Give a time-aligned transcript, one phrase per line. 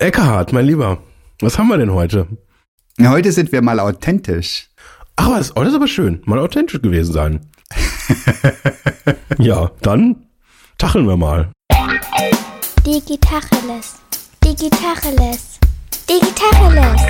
[0.00, 0.96] Eckhard, mein Lieber,
[1.42, 2.26] was haben wir denn heute?
[2.98, 4.70] Heute sind wir mal authentisch.
[5.16, 7.50] Ach, was, oh, das ist aber schön, mal authentisch gewesen sein.
[9.38, 10.24] ja, dann
[10.78, 11.52] tacheln wir mal.
[12.86, 13.96] Digitacheles.
[14.42, 15.58] Digitacheles.
[16.08, 17.02] Digitacheles.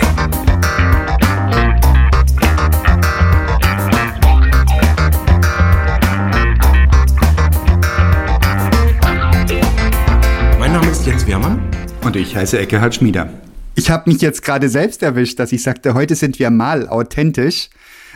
[10.59, 11.70] Mein Name ist Jens Wehrmann.
[12.03, 13.29] Und ich heiße Eckehard Schmieder.
[13.75, 17.70] Ich habe mich jetzt gerade selbst erwischt, dass ich sagte, heute sind wir mal authentisch,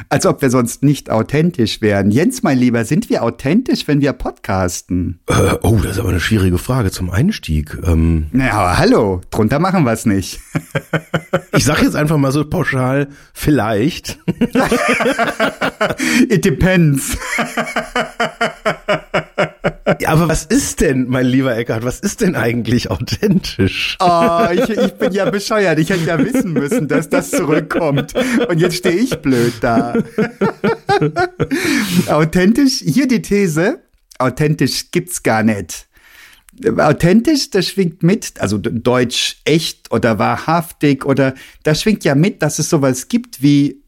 [0.08, 2.10] als ob wir sonst nicht authentisch wären.
[2.10, 5.20] Jens, mein Lieber, sind wir authentisch, wenn wir podcasten?
[5.28, 7.78] Äh, oh, das ist aber eine schwierige Frage zum Einstieg.
[7.84, 10.40] Ähm, Ja, hallo, drunter machen wir es nicht.
[11.52, 14.18] ich sag jetzt einfach mal so pauschal, vielleicht.
[16.28, 17.16] It depends.
[20.00, 23.98] Ja, aber was ist denn, mein lieber Eckhard, was ist denn eigentlich authentisch?
[24.00, 25.78] Oh, ich, ich bin ja bescheuert.
[25.78, 28.14] Ich hätte ja wissen müssen, dass das zurückkommt.
[28.48, 29.94] Und jetzt stehe ich blöd da.
[32.06, 33.82] authentisch, hier die These,
[34.18, 35.86] authentisch gibt's gar nicht.
[36.78, 42.58] Authentisch, das schwingt mit, also deutsch echt oder wahrhaftig oder das schwingt ja mit, dass
[42.58, 43.82] es sowas gibt wie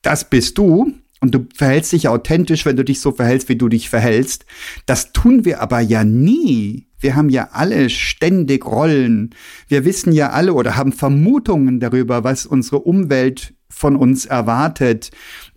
[0.00, 3.70] das bist du und du verhältst dich authentisch, wenn du dich so verhältst, wie du
[3.70, 4.44] dich verhältst.
[4.84, 6.86] Das tun wir aber ja nie.
[7.00, 9.30] Wir haben ja alle ständig Rollen.
[9.66, 15.12] Wir wissen ja alle oder haben Vermutungen darüber, was unsere Umwelt von uns erwartet,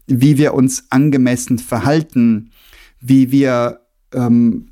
[0.05, 2.51] wie wir uns angemessen verhalten,
[3.01, 3.81] wie wir
[4.13, 4.69] ähm,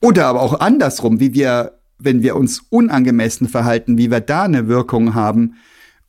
[0.00, 4.66] oder aber auch andersrum, wie wir, wenn wir uns unangemessen verhalten, wie wir da eine
[4.66, 5.54] Wirkung haben.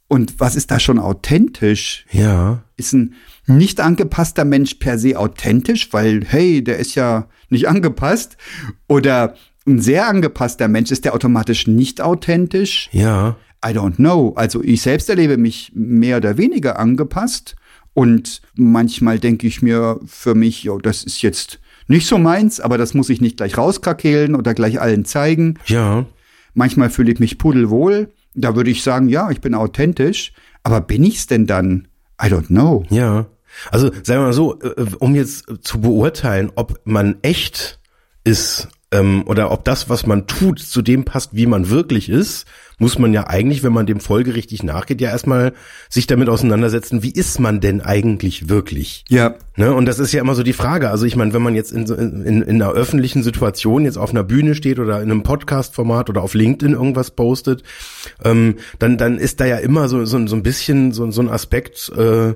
[0.10, 2.06] Und was ist da schon authentisch?
[2.12, 2.64] Ja.
[2.76, 3.14] Ist ein
[3.46, 8.36] nicht angepasster Mensch per se authentisch, weil, hey, der ist ja nicht angepasst?
[8.88, 9.36] Oder
[9.68, 12.90] ein sehr angepasster Mensch, ist der automatisch nicht authentisch?
[12.92, 13.38] Ja.
[13.64, 14.34] I don't know.
[14.36, 17.56] Also ich selbst erlebe mich mehr oder weniger angepasst.
[17.94, 22.80] Und manchmal denke ich mir für mich, jo, das ist jetzt nicht so meins, aber
[22.80, 25.60] das muss ich nicht gleich rauskrakehlen oder gleich allen zeigen.
[25.68, 26.06] Ja.
[26.56, 28.12] Manchmal fühle ich mich pudelwohl.
[28.42, 30.34] Da würde ich sagen, ja, ich bin authentisch.
[30.64, 31.88] Aber bin ich's denn dann?
[32.22, 32.84] I don't know.
[32.90, 33.28] Ja.
[33.72, 37.80] Also sagen wir mal so, äh, um jetzt zu beurteilen, ob man echt
[38.24, 42.48] ist ähm, oder ob das, was man tut, zu dem passt, wie man wirklich ist,
[42.80, 45.54] muss man ja eigentlich, wenn man dem folgerichtig nachgeht, ja erstmal
[45.90, 49.04] sich damit auseinandersetzen, wie ist man denn eigentlich wirklich?
[49.10, 49.36] Ja.
[49.58, 49.74] Ne?
[49.74, 50.90] Und das ist ja immer so die Frage.
[50.90, 54.24] Also ich meine, wenn man jetzt in, in, in einer öffentlichen Situation jetzt auf einer
[54.24, 57.64] Bühne steht oder in einem Podcast-Format oder auf LinkedIn irgendwas postet,
[58.24, 61.30] ähm, dann, dann ist da ja immer so, so, so ein bisschen so, so ein
[61.30, 62.34] Aspekt, äh,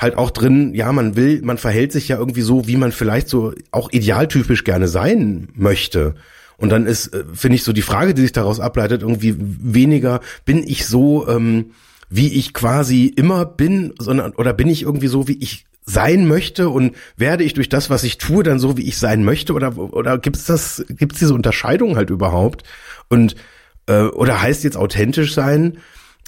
[0.00, 3.28] halt auch drin, ja, man will, man verhält sich ja irgendwie so, wie man vielleicht
[3.28, 6.14] so auch idealtypisch gerne sein möchte.
[6.56, 10.20] Und dann ist, äh, finde ich, so die Frage, die sich daraus ableitet, irgendwie weniger,
[10.46, 11.72] bin ich so, ähm,
[12.08, 16.70] wie ich quasi immer bin, sondern, oder bin ich irgendwie so, wie ich sein möchte
[16.70, 19.76] und werde ich durch das, was ich tue, dann so, wie ich sein möchte, oder,
[19.76, 22.64] oder gibt's das, gibt's diese Unterscheidung halt überhaupt?
[23.08, 23.36] Und,
[23.86, 25.78] äh, oder heißt jetzt authentisch sein,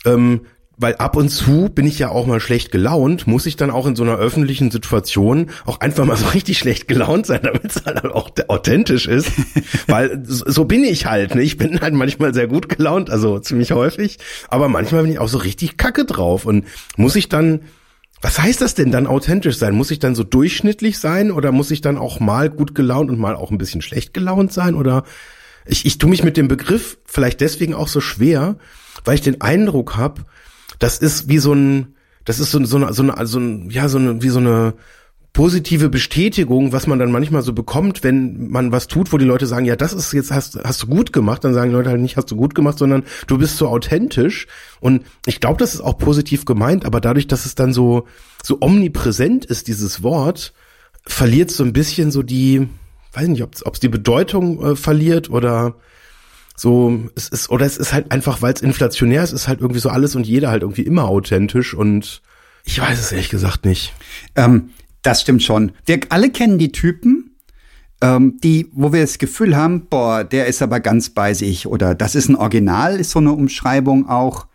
[0.04, 0.42] ähm,
[0.78, 3.86] weil ab und zu bin ich ja auch mal schlecht gelaunt, muss ich dann auch
[3.86, 7.84] in so einer öffentlichen Situation auch einfach mal so richtig schlecht gelaunt sein, damit es
[7.84, 9.30] halt auch authentisch ist.
[9.86, 11.34] weil so bin ich halt.
[11.34, 11.42] Ne?
[11.42, 14.18] Ich bin halt manchmal sehr gut gelaunt, also ziemlich häufig,
[14.48, 16.64] aber manchmal bin ich auch so richtig kacke drauf und
[16.96, 17.60] muss ich dann
[18.24, 19.74] was heißt das denn dann authentisch sein?
[19.74, 23.18] Muss ich dann so durchschnittlich sein oder muss ich dann auch mal gut gelaunt und
[23.18, 24.76] mal auch ein bisschen schlecht gelaunt sein?
[24.76, 25.02] Oder
[25.66, 28.56] ich, ich tue mich mit dem Begriff vielleicht deswegen auch so schwer,
[29.04, 30.22] weil ich den Eindruck habe,
[30.82, 31.94] das ist wie so ein,
[32.24, 34.74] das ist so, so, eine, so, eine, so ein, ja, so eine, wie so eine
[35.32, 39.46] positive Bestätigung, was man dann manchmal so bekommt, wenn man was tut, wo die Leute
[39.46, 42.00] sagen, ja, das ist jetzt, hast, hast du gut gemacht, dann sagen die Leute halt
[42.00, 44.48] nicht, hast du gut gemacht, sondern du bist so authentisch.
[44.80, 48.06] Und ich glaube, das ist auch positiv gemeint, aber dadurch, dass es dann so,
[48.42, 50.52] so omnipräsent ist, dieses Wort,
[51.06, 52.68] verliert so ein bisschen so die,
[53.12, 55.76] weiß nicht, ob es die Bedeutung äh, verliert oder
[56.62, 59.80] so, es ist, oder es ist halt einfach, weil es inflationär ist, ist halt irgendwie
[59.80, 62.22] so alles und jeder halt irgendwie immer authentisch und
[62.64, 63.92] ich weiß es ehrlich gesagt nicht.
[64.36, 64.70] Ähm,
[65.02, 65.72] das stimmt schon.
[65.86, 67.34] Wir alle kennen die Typen,
[68.00, 71.96] ähm, die, wo wir das Gefühl haben, boah, der ist aber ganz bei sich oder
[71.96, 74.46] das ist ein Original, ist so eine Umschreibung auch.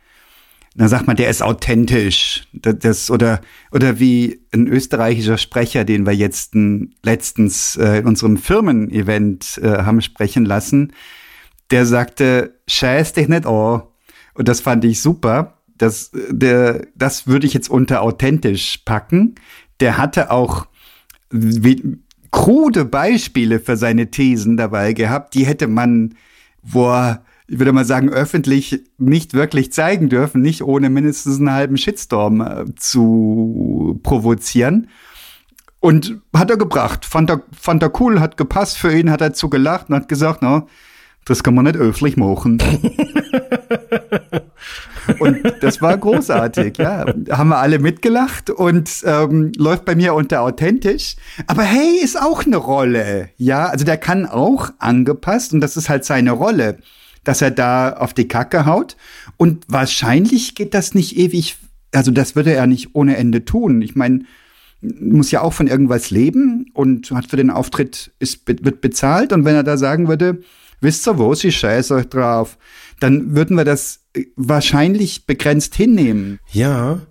[0.76, 2.48] Dann sagt man, der ist authentisch.
[2.54, 3.42] Das, das, oder,
[3.74, 6.56] oder wie ein österreichischer Sprecher, den wir jetzt
[7.04, 10.94] letztens äh, in unserem Firmen-Event äh, haben sprechen lassen,
[11.72, 13.84] der sagte, scheiß dich nicht an.
[14.34, 15.58] Und das fand ich super.
[15.78, 19.36] Das, der, das würde ich jetzt unter authentisch packen.
[19.80, 20.68] Der hatte auch
[21.30, 22.00] wie,
[22.32, 25.34] krude Beispiele für seine Thesen dabei gehabt.
[25.34, 26.16] Die hätte man,
[26.64, 31.78] boah, ich würde mal sagen, öffentlich nicht wirklich zeigen dürfen, nicht ohne mindestens einen halben
[31.78, 34.88] Shitstorm äh, zu provozieren.
[35.80, 37.06] Und hat er gebracht.
[37.06, 40.10] Fand er, fand er cool, hat gepasst für ihn, hat er zu gelacht und hat
[40.10, 40.66] gesagt, na,
[41.28, 42.58] das kann man nicht öffentlich machen.
[45.20, 47.06] und das war großartig, ja.
[47.30, 51.16] Haben wir alle mitgelacht und ähm, läuft bei mir unter authentisch.
[51.48, 53.66] Aber hey, ist auch eine Rolle, ja.
[53.68, 56.78] Also der kann auch angepasst und das ist halt seine Rolle,
[57.24, 58.96] dass er da auf die Kacke haut.
[59.38, 61.58] Und wahrscheinlich geht das nicht ewig,
[61.94, 63.82] also das würde er nicht ohne Ende tun.
[63.82, 64.24] Ich meine,
[64.82, 69.34] muss ja auch von irgendwas leben und hat für den Auftritt ist, wird bezahlt.
[69.34, 70.40] Und wenn er da sagen würde,
[70.82, 72.58] wisst ihr was, ich scheiße euch drauf,
[73.00, 76.40] dann würden wir das äh, wahrscheinlich begrenzt hinnehmen.
[76.52, 77.02] Ja,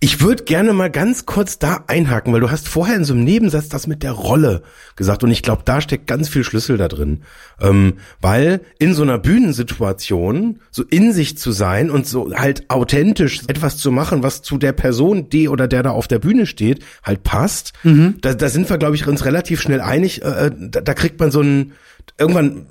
[0.00, 3.24] ich würde gerne mal ganz kurz da einhaken, weil du hast vorher in so einem
[3.24, 4.62] Nebensatz das mit der Rolle
[4.94, 7.22] gesagt und ich glaube, da steckt ganz viel Schlüssel da drin.
[7.60, 13.40] Ähm, weil in so einer Bühnensituation so in sich zu sein und so halt authentisch
[13.48, 16.84] etwas zu machen, was zu der Person, die oder der da auf der Bühne steht,
[17.02, 18.18] halt passt, mhm.
[18.20, 20.22] da, da sind wir, glaube ich, uns relativ schnell einig.
[20.22, 21.72] Äh, äh da, da kriegt man so ein,
[22.18, 22.66] irgendwann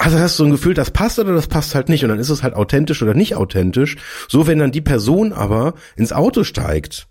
[0.00, 2.18] also hast du so ein Gefühl, das passt oder das passt halt nicht und dann
[2.18, 3.98] ist es halt authentisch oder nicht authentisch.
[4.28, 7.06] So, wenn dann die Person aber ins Auto steigt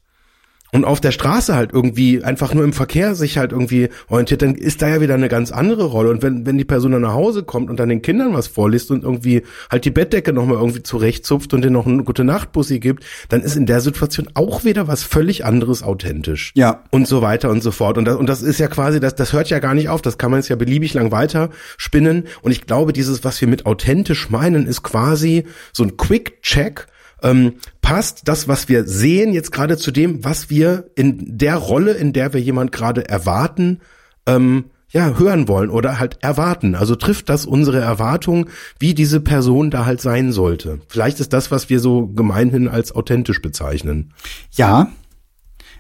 [0.72, 4.56] und auf der Straße halt irgendwie einfach nur im Verkehr sich halt irgendwie orientiert, dann
[4.56, 6.10] ist da ja wieder eine ganz andere Rolle.
[6.10, 8.92] Und wenn, wenn die Person dann nach Hause kommt und dann den Kindern was vorliest
[8.92, 13.04] und irgendwie halt die Bettdecke nochmal irgendwie zurechtzupft und denen noch eine gute Nachtbussi gibt,
[13.30, 16.52] dann ist in der Situation auch wieder was völlig anderes authentisch.
[16.56, 16.84] Ja.
[16.92, 17.98] Und so weiter und so fort.
[17.98, 20.02] Und das, und das ist ja quasi, das, das hört ja gar nicht auf.
[20.02, 22.26] Das kann man jetzt ja beliebig lang weiter spinnen.
[22.42, 26.88] Und ich glaube, dieses, was wir mit authentisch meinen, ist quasi so ein Quick-Check,
[27.24, 31.94] ähm, passt das, was wir sehen, jetzt gerade zu dem, was wir in der Rolle,
[31.94, 33.80] in der wir jemand gerade erwarten,
[34.26, 36.76] ähm, ja, hören wollen oder halt erwarten.
[36.76, 38.50] Also trifft das unsere Erwartung,
[38.80, 40.80] wie diese Person da halt sein sollte.
[40.88, 44.14] Vielleicht ist das, was wir so gemeinhin als authentisch bezeichnen.
[44.54, 44.92] Ja.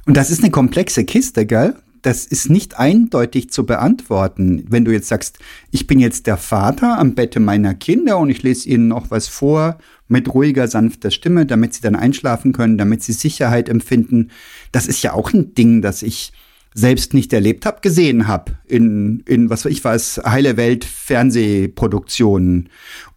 [0.05, 1.75] Und das ist eine komplexe Kiste, gell?
[2.01, 4.65] Das ist nicht eindeutig zu beantworten.
[4.69, 5.39] Wenn du jetzt sagst,
[5.71, 9.27] ich bin jetzt der Vater am Bette meiner Kinder und ich lese ihnen noch was
[9.27, 14.31] vor mit ruhiger, sanfter Stimme, damit sie dann einschlafen können, damit sie Sicherheit empfinden.
[14.71, 16.31] Das ist ja auch ein Ding, das ich
[16.73, 22.69] selbst nicht erlebt habe, gesehen habe in, in, was weiß ich was, heile Welt Fernsehproduktionen.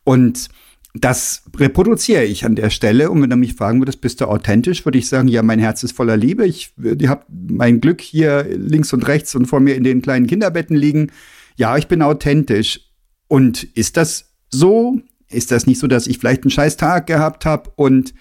[0.05, 0.49] Und
[0.95, 3.11] das reproduziere ich an der Stelle.
[3.11, 5.83] Und wenn du mich fragen würdest, bist du authentisch, würde ich sagen, ja, mein Herz
[5.83, 6.47] ist voller Liebe.
[6.47, 10.27] Ich, ich habe mein Glück hier links und rechts und vor mir in den kleinen
[10.27, 11.11] Kinderbetten liegen.
[11.57, 12.81] Ja, ich bin authentisch.
[13.27, 15.01] Und ist das so?
[15.31, 18.13] Ist das nicht so, dass ich vielleicht einen scheiß Tag gehabt habe und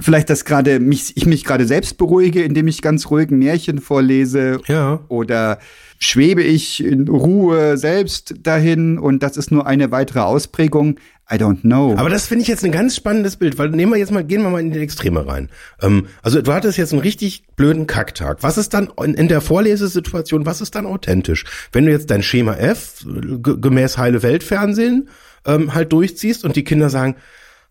[0.00, 3.80] vielleicht das gerade mich ich mich gerade selbst beruhige, indem ich ganz ruhig ein Märchen
[3.80, 5.00] vorlese ja.
[5.08, 5.58] oder
[5.98, 11.00] schwebe ich in Ruhe selbst dahin und das ist nur eine weitere Ausprägung.
[11.30, 11.94] I don't know.
[11.96, 14.42] Aber das finde ich jetzt ein ganz spannendes Bild, weil nehmen wir jetzt mal, gehen
[14.42, 15.50] wir mal in die Extreme rein.
[15.82, 18.42] Ähm, also du hattest jetzt einen richtig blöden Kacktag.
[18.42, 21.44] Was ist dann in, in der Vorlesesituation, was ist dann authentisch?
[21.70, 25.08] Wenn du jetzt dein Schema F gemäß Heile Welt Fernsehen
[25.46, 27.16] ähm, halt durchziehst und die Kinder sagen,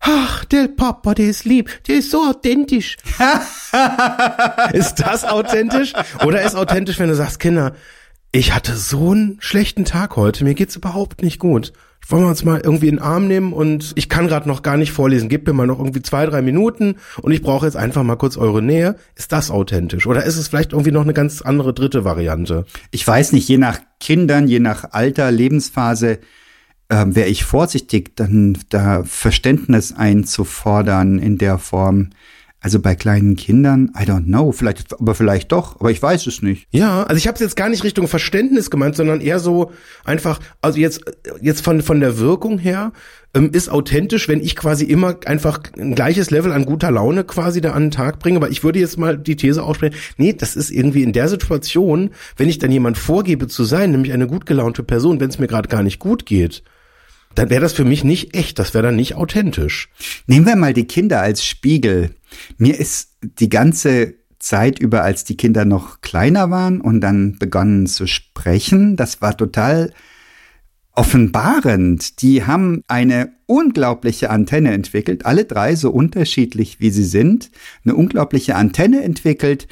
[0.00, 2.96] Ach, der Papa, der ist lieb, der ist so authentisch.
[4.72, 5.92] ist das authentisch?
[6.24, 7.74] Oder ist authentisch, wenn du sagst, Kinder,
[8.32, 11.72] ich hatte so einen schlechten Tag heute, mir geht's überhaupt nicht gut.
[12.06, 14.76] Wollen wir uns mal irgendwie in den Arm nehmen und ich kann gerade noch gar
[14.78, 15.28] nicht vorlesen.
[15.28, 18.36] Gebt mir mal noch irgendwie zwei, drei Minuten und ich brauche jetzt einfach mal kurz
[18.38, 18.96] eure Nähe.
[19.14, 20.06] Ist das authentisch?
[20.06, 22.64] Oder ist es vielleicht irgendwie noch eine ganz andere dritte Variante?
[22.92, 26.18] Ich weiß nicht, je nach Kindern, je nach Alter, Lebensphase,
[26.88, 32.10] ähm, wäre ich vorsichtig, dann da Verständnis einzufordern in der Form.
[32.60, 36.42] Also bei kleinen Kindern, I don't know, vielleicht, aber vielleicht doch, aber ich weiß es
[36.42, 36.66] nicht.
[36.70, 39.70] Ja, also ich habe es jetzt gar nicht Richtung Verständnis gemeint, sondern eher so
[40.04, 41.02] einfach, also jetzt
[41.40, 42.92] jetzt von von der Wirkung her
[43.32, 47.60] ähm, ist authentisch, wenn ich quasi immer einfach ein gleiches Level an guter Laune quasi
[47.60, 48.38] da an den Tag bringe.
[48.38, 52.10] Aber ich würde jetzt mal die These aussprechen, nee, das ist irgendwie in der Situation,
[52.36, 55.46] wenn ich dann jemand vorgebe zu sein, nämlich eine gut gelaunte Person, wenn es mir
[55.46, 56.64] gerade gar nicht gut geht,
[57.38, 59.90] dann wäre das für mich nicht echt, das wäre dann nicht authentisch.
[60.26, 62.10] Nehmen wir mal die Kinder als Spiegel.
[62.56, 67.86] Mir ist die ganze Zeit über, als die Kinder noch kleiner waren und dann begonnen
[67.86, 69.92] zu sprechen, das war total
[70.92, 72.22] offenbarend.
[72.22, 77.50] Die haben eine unglaubliche Antenne entwickelt, alle drei so unterschiedlich wie sie sind,
[77.84, 79.68] eine unglaubliche Antenne entwickelt,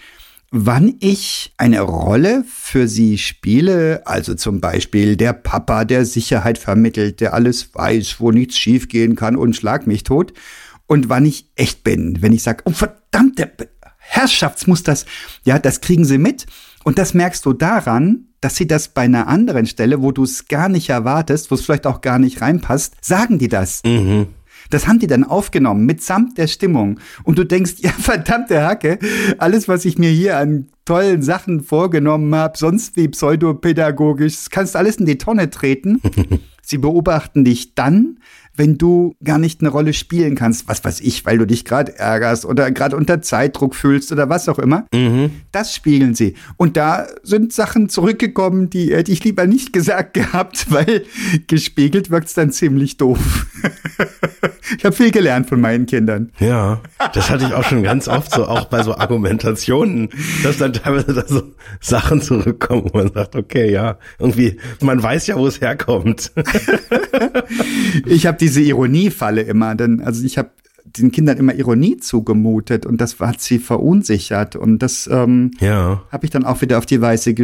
[0.50, 7.20] wann ich eine Rolle für sie spiele, also zum Beispiel der Papa, der Sicherheit vermittelt,
[7.20, 10.32] der alles weiß, wo nichts schiefgehen kann und schlag mich tot,
[10.86, 13.50] und wann ich echt bin, wenn ich sage, oh verdammte
[13.98, 15.04] Herrschaftsmusters,
[15.44, 16.46] ja, das kriegen sie mit.
[16.84, 20.46] Und das merkst du daran, dass sie das bei einer anderen Stelle, wo du es
[20.46, 23.82] gar nicht erwartest, wo es vielleicht auch gar nicht reinpasst, sagen die das.
[23.84, 24.28] Mhm.
[24.70, 27.00] Das haben die dann aufgenommen, mitsamt der Stimmung.
[27.24, 28.98] Und du denkst, ja, verdammte Hacke,
[29.38, 34.76] alles, was ich mir hier an tollen Sachen vorgenommen habe, sonst wie pseudopädagogisch, das kannst
[34.76, 36.00] alles in die Tonne treten.
[36.62, 38.18] Sie beobachten dich dann,
[38.56, 41.96] wenn du gar nicht eine Rolle spielen kannst, was weiß ich, weil du dich gerade
[41.96, 44.86] ärgerst oder gerade unter Zeitdruck fühlst oder was auch immer.
[44.92, 45.30] Mhm.
[45.52, 46.34] Das spiegeln sie.
[46.56, 51.04] Und da sind Sachen zurückgekommen, die hätte ich lieber nicht gesagt gehabt, weil
[51.46, 53.46] gespiegelt wirkt's dann ziemlich doof.
[54.78, 56.32] ich habe viel gelernt von meinen Kindern.
[56.38, 56.80] Ja,
[57.12, 60.08] das hatte ich auch schon ganz oft so, auch bei so Argumentationen,
[60.42, 61.42] dass dann teilweise da so
[61.80, 66.32] Sachen zurückkommen, wo man sagt, okay, ja, irgendwie, man weiß ja, wo es herkommt.
[68.06, 70.50] ich habe diese Ironiefalle immer, denn also ich habe
[70.84, 76.02] den Kindern immer Ironie zugemutet und das hat sie verunsichert und das ähm, ja.
[76.10, 77.34] habe ich dann auch wieder auf die Weise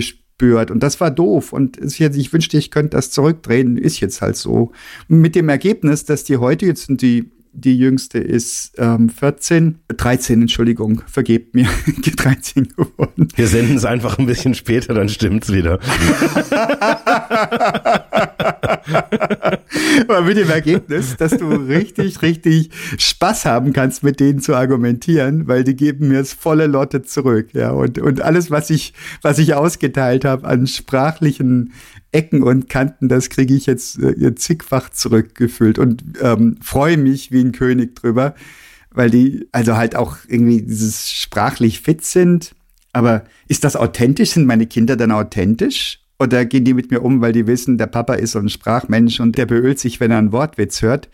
[0.43, 0.71] gespürt.
[0.71, 1.53] Und das war doof.
[1.53, 4.73] Und ich wünschte, ich könnte das zurückdrehen, ist jetzt halt so.
[5.09, 10.43] Mit dem Ergebnis, dass die heute, jetzt sind die die jüngste ist ähm, 14, 13,
[10.43, 11.69] Entschuldigung, vergebt mir,
[12.17, 13.29] 13 geworden.
[13.35, 15.79] Wir senden es einfach ein bisschen später, dann stimmt's wieder.
[20.09, 25.47] Aber mit dem Ergebnis, dass du richtig, richtig Spaß haben kannst, mit denen zu argumentieren,
[25.47, 27.71] weil die geben mir es volle Lotte zurück, ja.
[27.71, 31.73] Und, und alles, was ich, was ich ausgeteilt habe an sprachlichen
[32.13, 37.41] Ecken und Kanten, das kriege ich jetzt äh, zigfach zurückgefüllt und ähm, freue mich wie
[37.41, 38.35] ein König drüber,
[38.91, 42.55] weil die also halt auch irgendwie dieses sprachlich fit sind.
[42.93, 44.31] Aber ist das authentisch?
[44.33, 46.01] Sind meine Kinder dann authentisch?
[46.19, 49.19] Oder gehen die mit mir um, weil die wissen, der Papa ist so ein Sprachmensch
[49.19, 51.09] und der beölt sich, wenn er einen Wortwitz hört?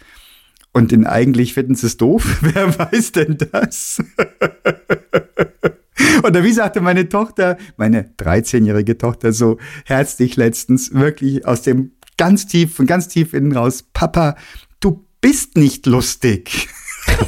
[0.73, 2.38] Und in eigentlich finden sie es doof.
[2.40, 4.02] Wer weiß denn das?
[6.23, 12.47] Oder wie sagte meine Tochter, meine 13-jährige Tochter so herzlich letztens, wirklich aus dem ganz
[12.47, 14.37] tief, von ganz tief innen raus, Papa,
[14.81, 16.69] du bist nicht lustig.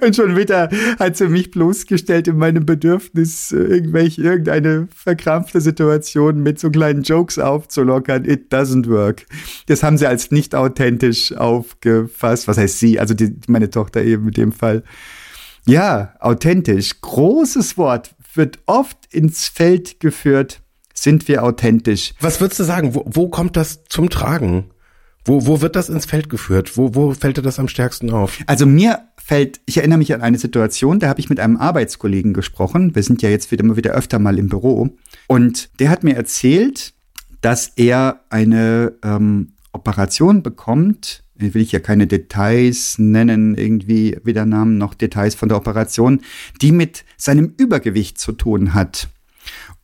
[0.00, 6.58] und schon wieder hat sie mich bloßgestellt in meinem Bedürfnis, irgendwelche, irgendeine verkrampfte Situation mit
[6.58, 8.24] so kleinen Jokes aufzulockern.
[8.24, 9.26] It doesn't work.
[9.66, 12.46] Das haben sie als nicht authentisch aufgefasst.
[12.48, 13.00] Was heißt sie?
[13.00, 14.82] Also die, meine Tochter eben in dem Fall.
[15.68, 16.98] Ja, authentisch.
[17.02, 20.62] Großes Wort wird oft ins Feld geführt.
[20.94, 22.14] Sind wir authentisch?
[22.20, 22.94] Was würdest du sagen?
[22.94, 24.70] Wo, wo kommt das zum Tragen?
[25.26, 26.78] Wo, wo wird das ins Feld geführt?
[26.78, 28.38] Wo, wo fällt dir das am stärksten auf?
[28.46, 32.32] Also mir fällt, ich erinnere mich an eine Situation, da habe ich mit einem Arbeitskollegen
[32.32, 32.94] gesprochen.
[32.94, 34.88] Wir sind ja jetzt wieder immer wieder öfter mal im Büro.
[35.26, 36.94] Und der hat mir erzählt,
[37.42, 44.78] dass er eine ähm, Operation bekommt will ich ja keine Details nennen, irgendwie weder Namen
[44.78, 46.20] noch Details von der Operation,
[46.60, 49.08] die mit seinem Übergewicht zu tun hat.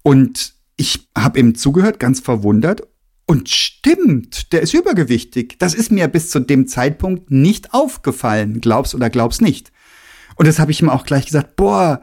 [0.03, 2.83] Und ich habe ihm zugehört, ganz verwundert.
[3.27, 5.59] Und stimmt, der ist übergewichtig.
[5.59, 8.61] Das ist mir bis zu dem Zeitpunkt nicht aufgefallen.
[8.61, 9.73] Glaubst oder glaubst nicht.
[10.37, 12.03] Und das habe ich ihm auch gleich gesagt, boah,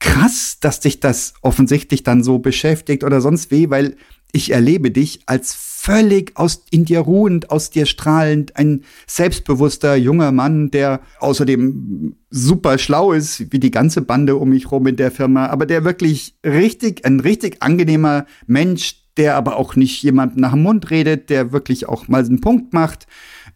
[0.00, 3.96] krass, dass dich das offensichtlich dann so beschäftigt oder sonst wie, weil
[4.32, 10.30] ich erlebe dich als völlig aus in dir ruhend, aus dir strahlend, ein selbstbewusster junger
[10.30, 15.10] Mann, der außerdem super schlau ist, wie die ganze Bande um mich rum in der
[15.10, 20.52] Firma, aber der wirklich richtig, ein richtig angenehmer Mensch, der aber auch nicht jemandem nach
[20.52, 23.06] dem Mund redet, der wirklich auch mal einen Punkt macht,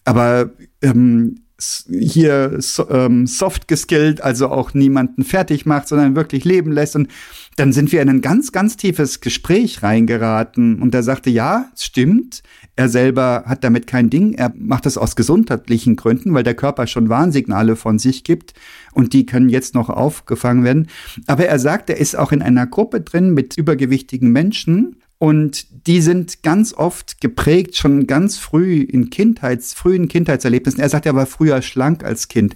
[0.05, 1.43] aber ähm,
[1.89, 6.97] hier so, ähm, soft geskillt, also auch niemanden fertig macht, sondern wirklich leben lässt.
[6.97, 7.09] Und
[7.57, 10.81] dann sind wir in ein ganz, ganz tiefes Gespräch reingeraten.
[10.83, 12.43] Und er sagte, ja, stimmt.
[12.77, 14.35] Er selber hat damit kein Ding.
[14.35, 18.55] Er macht das aus gesundheitlichen Gründen, weil der Körper schon Warnsignale von sich gibt.
[18.93, 20.89] Und die können jetzt noch aufgefangen werden.
[21.27, 24.97] Aber er sagt, er ist auch in einer Gruppe drin mit übergewichtigen Menschen.
[25.25, 30.81] Und die sind ganz oft geprägt, schon ganz früh in Kindheits, frühen Kindheitserlebnissen.
[30.81, 32.55] Er sagt, er war früher schlank als Kind.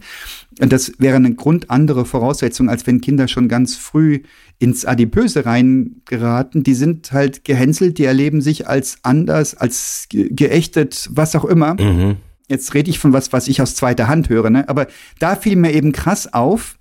[0.60, 4.20] Und das wäre eine Grund andere Voraussetzung, als wenn Kinder schon ganz früh
[4.58, 6.62] ins Adipöse reingeraten.
[6.62, 11.72] Die sind halt gehänselt, die erleben sich als anders, als geächtet, was auch immer.
[11.72, 12.18] Mhm.
[12.48, 14.68] Jetzt rede ich von was, was ich aus zweiter Hand höre, ne?
[14.68, 16.76] Aber da fiel mir eben krass auf,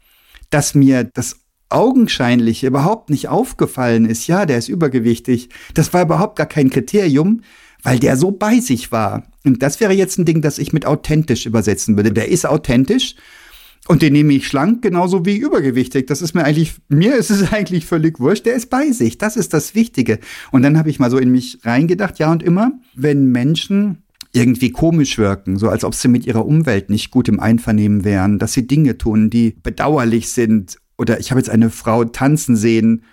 [0.49, 1.37] dass mir das
[1.69, 7.41] augenscheinlich überhaupt nicht aufgefallen ist, ja, der ist übergewichtig, das war überhaupt gar kein Kriterium,
[7.83, 9.23] weil der so bei sich war.
[9.43, 12.11] Und das wäre jetzt ein Ding, das ich mit authentisch übersetzen würde.
[12.11, 13.15] Der ist authentisch
[13.87, 16.07] und den nehme ich schlank genauso wie übergewichtig.
[16.07, 18.45] Das ist mir eigentlich, mir ist es eigentlich völlig wurscht.
[18.45, 19.17] Der ist bei sich.
[19.17, 20.19] Das ist das Wichtige.
[20.51, 24.71] Und dann habe ich mal so in mich reingedacht, ja und immer, wenn Menschen irgendwie
[24.71, 28.53] komisch wirken, so als ob sie mit ihrer Umwelt nicht gut im Einvernehmen wären, dass
[28.53, 30.77] sie Dinge tun, die bedauerlich sind.
[30.97, 33.03] Oder ich habe jetzt eine Frau tanzen sehen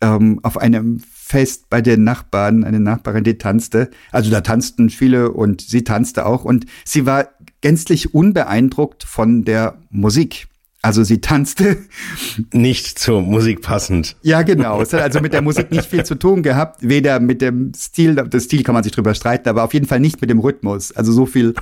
[0.00, 3.90] ähm, auf einem Fest bei den Nachbarn, eine Nachbarin, die tanzte.
[4.10, 7.28] Also da tanzten viele und sie tanzte auch und sie war
[7.60, 10.48] gänzlich unbeeindruckt von der Musik.
[10.82, 11.76] Also sie tanzte.
[12.52, 14.16] Nicht zur Musik passend.
[14.22, 14.80] Ja, genau.
[14.80, 16.80] Es hat also mit der Musik nicht viel zu tun gehabt.
[16.80, 20.00] Weder mit dem Stil, das Stil kann man sich drüber streiten, aber auf jeden Fall
[20.00, 20.92] nicht mit dem Rhythmus.
[20.92, 21.54] Also so viel.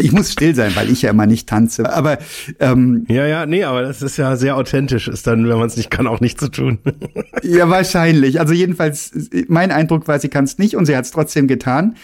[0.00, 1.92] Ich muss still sein, weil ich ja immer nicht tanze.
[1.92, 2.18] Aber
[2.60, 5.08] ähm, ja, ja, nee, aber das ist ja sehr authentisch.
[5.08, 6.78] Ist dann, wenn man es nicht kann, auch nicht zu tun.
[7.42, 8.40] ja, wahrscheinlich.
[8.40, 9.12] Also jedenfalls,
[9.48, 11.96] mein Eindruck war, sie kann es nicht und sie hat es trotzdem getan.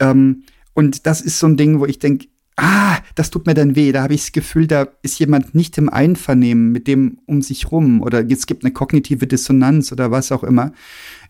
[0.00, 0.44] Ähm,
[0.74, 3.92] und das ist so ein Ding, wo ich denke, ah, das tut mir dann weh.
[3.92, 7.70] Da habe ich das Gefühl, da ist jemand nicht im Einvernehmen mit dem um sich
[7.70, 10.72] rum oder es gibt eine kognitive Dissonanz oder was auch immer.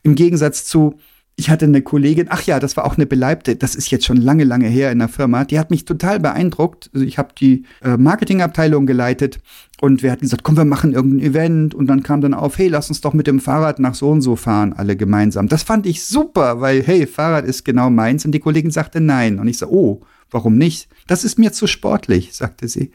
[0.03, 0.99] Im Gegensatz zu,
[1.39, 4.17] ich hatte eine Kollegin, ach ja, das war auch eine Beleibte, das ist jetzt schon
[4.17, 6.91] lange, lange her in der Firma, die hat mich total beeindruckt.
[6.93, 9.39] Also ich habe die äh, Marketingabteilung geleitet
[9.81, 12.69] und wir hatten gesagt, komm, wir machen irgendein Event und dann kam dann auf, hey,
[12.69, 15.49] lass uns doch mit dem Fahrrad nach so und so fahren, alle gemeinsam.
[15.49, 19.39] Das fand ich super, weil, hey, Fahrrad ist genau meins und die Kollegin sagte nein
[19.39, 20.89] und ich so, oh, Warum nicht?
[21.07, 22.93] Das ist mir zu sportlich, sagte sie.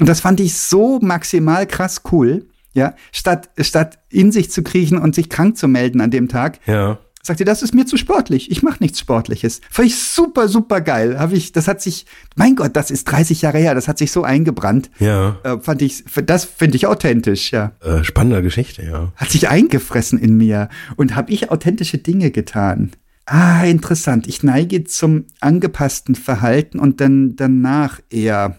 [0.00, 2.46] Und das fand ich so maximal krass cool.
[2.72, 6.58] Ja, statt, statt in sich zu kriechen und sich krank zu melden an dem Tag,
[6.66, 6.98] ja.
[7.26, 8.50] Sagt sie, das ist mir zu sportlich.
[8.50, 9.60] Ich mache nichts Sportliches.
[9.70, 11.18] Fand ich super, super geil.
[11.18, 12.04] Hab ich, das hat sich,
[12.36, 13.74] mein Gott, das ist 30 Jahre her.
[13.74, 14.90] Das hat sich so eingebrannt.
[14.98, 15.38] Ja.
[15.42, 17.50] Äh, fand ich, das finde ich authentisch.
[17.50, 17.72] Ja.
[17.80, 19.12] Äh, spannende Geschichte, ja.
[19.16, 22.92] Hat sich eingefressen in mir und habe ich authentische Dinge getan.
[23.26, 24.26] Ah, interessant.
[24.26, 28.58] Ich neige zum angepassten Verhalten und dann danach eher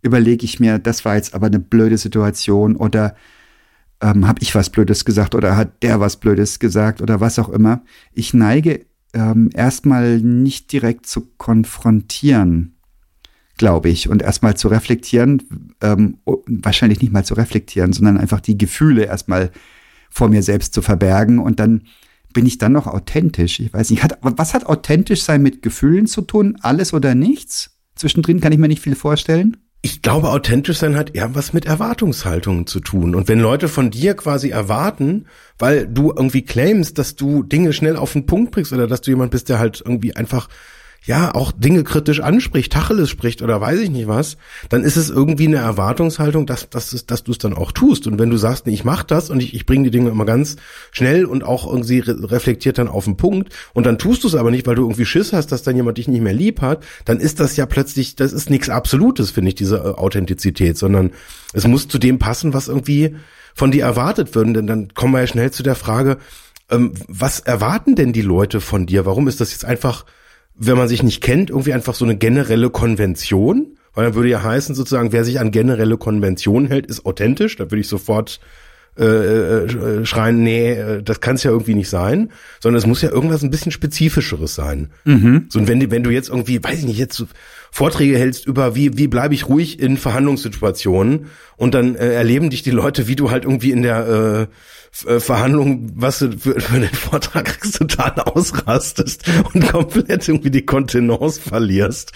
[0.00, 3.14] überlege ich mir, das war jetzt aber eine blöde Situation oder
[4.00, 7.48] ähm, habe ich was Blödes gesagt oder hat der was Blödes gesagt oder was auch
[7.48, 7.82] immer.
[8.12, 12.76] Ich neige ähm, erstmal nicht direkt zu konfrontieren,
[13.56, 18.58] glaube ich, und erstmal zu reflektieren, ähm, wahrscheinlich nicht mal zu reflektieren, sondern einfach die
[18.58, 19.50] Gefühle erstmal
[20.10, 21.82] vor mir selbst zu verbergen und dann
[22.32, 23.58] bin ich dann noch authentisch?
[23.58, 24.02] Ich weiß nicht.
[24.02, 26.58] Hat, was hat authentisch sein mit Gefühlen zu tun?
[26.60, 27.78] Alles oder nichts?
[27.94, 29.56] Zwischendrin kann ich mir nicht viel vorstellen.
[29.80, 33.14] Ich glaube, authentisch sein hat eher was mit Erwartungshaltungen zu tun.
[33.14, 37.96] Und wenn Leute von dir quasi erwarten, weil du irgendwie claimst, dass du Dinge schnell
[37.96, 40.48] auf den Punkt bringst oder dass du jemand bist, der halt irgendwie einfach
[41.04, 44.36] ja, auch Dinge kritisch anspricht, Tacheles spricht oder weiß ich nicht was,
[44.68, 48.06] dann ist es irgendwie eine Erwartungshaltung, dass, dass, dass du es dann auch tust.
[48.06, 50.26] Und wenn du sagst, nee, ich mach das und ich, ich bringe die Dinge immer
[50.26, 50.56] ganz
[50.90, 54.34] schnell und auch irgendwie re reflektiert dann auf den Punkt und dann tust du es
[54.34, 56.84] aber nicht, weil du irgendwie Schiss hast, dass dann jemand dich nicht mehr lieb hat,
[57.04, 61.12] dann ist das ja plötzlich, das ist nichts Absolutes, finde ich, diese äh, Authentizität, sondern
[61.54, 63.16] es muss zu dem passen, was irgendwie
[63.54, 64.54] von dir erwartet wird.
[64.54, 66.18] Denn dann kommen wir ja schnell zu der Frage,
[66.70, 69.06] ähm, was erwarten denn die Leute von dir?
[69.06, 70.04] Warum ist das jetzt einfach
[70.58, 74.42] wenn man sich nicht kennt, irgendwie einfach so eine generelle Konvention, weil dann würde ja
[74.42, 77.56] heißen sozusagen, wer sich an generelle Konventionen hält, ist authentisch.
[77.56, 78.40] Da würde ich sofort
[78.98, 83.00] äh, äh, schreien, nee, äh, das kann es ja irgendwie nicht sein, sondern es muss
[83.00, 84.90] ja irgendwas ein bisschen spezifischeres sein.
[85.04, 85.46] Mhm.
[85.50, 87.24] So und wenn, wenn du jetzt irgendwie, weiß ich nicht, jetzt
[87.70, 91.26] Vorträge hältst über wie wie bleibe ich ruhig in Verhandlungssituationen
[91.56, 94.54] und dann äh, erleben dich die Leute, wie du halt irgendwie in der äh,
[95.06, 101.40] äh, Verhandlungen, was du für, für den Vortrag total ausrastest und komplett irgendwie die Kontenance
[101.40, 102.12] verlierst,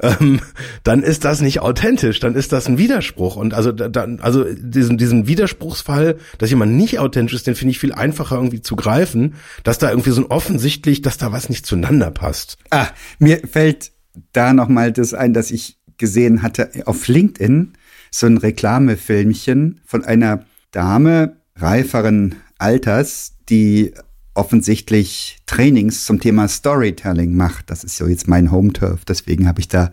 [0.00, 0.40] ähm,
[0.82, 3.36] dann ist das nicht authentisch, dann ist das ein Widerspruch.
[3.36, 7.78] Und also dann, also diesen, diesen Widerspruchsfall, dass jemand nicht authentisch ist, den finde ich
[7.78, 11.64] viel einfacher irgendwie zu greifen, dass da irgendwie so ein offensichtlich, dass da was nicht
[11.64, 12.58] zueinander passt.
[12.70, 12.88] Ah,
[13.18, 13.92] mir fällt
[14.32, 17.72] da nochmal das ein, dass ich gesehen hatte auf LinkedIn
[18.10, 23.92] so ein Reklamefilmchen von einer Dame, reiferen Alters, die
[24.34, 27.70] offensichtlich Trainings zum Thema Storytelling macht.
[27.70, 29.90] Das ist so jetzt mein Home-Turf, deswegen habe ich da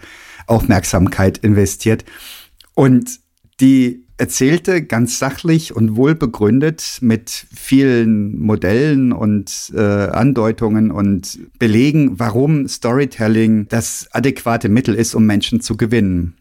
[0.48, 2.04] Aufmerksamkeit investiert.
[2.74, 3.20] Und
[3.62, 12.70] die erzählte ganz sachlich und wohlbegründet mit vielen Modellen und äh, Andeutungen und Belegen, warum
[12.70, 16.38] Storytelling das adäquate Mittel ist, um Menschen zu gewinnen.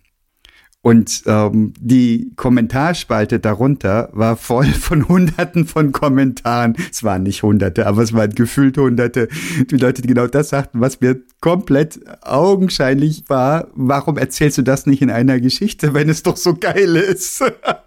[0.84, 6.76] Und ähm, die Kommentarspalte darunter war voll von Hunderten von Kommentaren.
[6.90, 9.28] Es waren nicht Hunderte, aber es waren gefühlt Hunderte.
[9.70, 13.68] Die Leute, die genau das sagten, was mir komplett augenscheinlich war.
[13.74, 17.44] Warum erzählst du das nicht in einer Geschichte, wenn es doch so geil ist?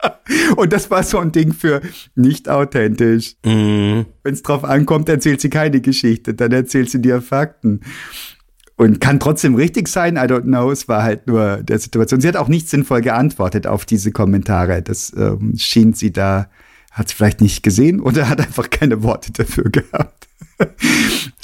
[0.56, 1.82] Und das war so ein Ding für
[2.16, 3.36] nicht authentisch.
[3.46, 4.06] Mhm.
[4.24, 7.82] Wenn es drauf ankommt, erzählt sie keine Geschichte, dann erzählt sie dir Fakten
[8.78, 10.16] und kann trotzdem richtig sein.
[10.16, 10.72] I don't know.
[10.72, 12.22] Es war halt nur der Situation.
[12.22, 14.82] Sie hat auch nicht sinnvoll geantwortet auf diese Kommentare.
[14.82, 16.48] Das ähm, schien sie da
[16.96, 20.28] hat es vielleicht nicht gesehen oder hat einfach keine Worte dafür gehabt.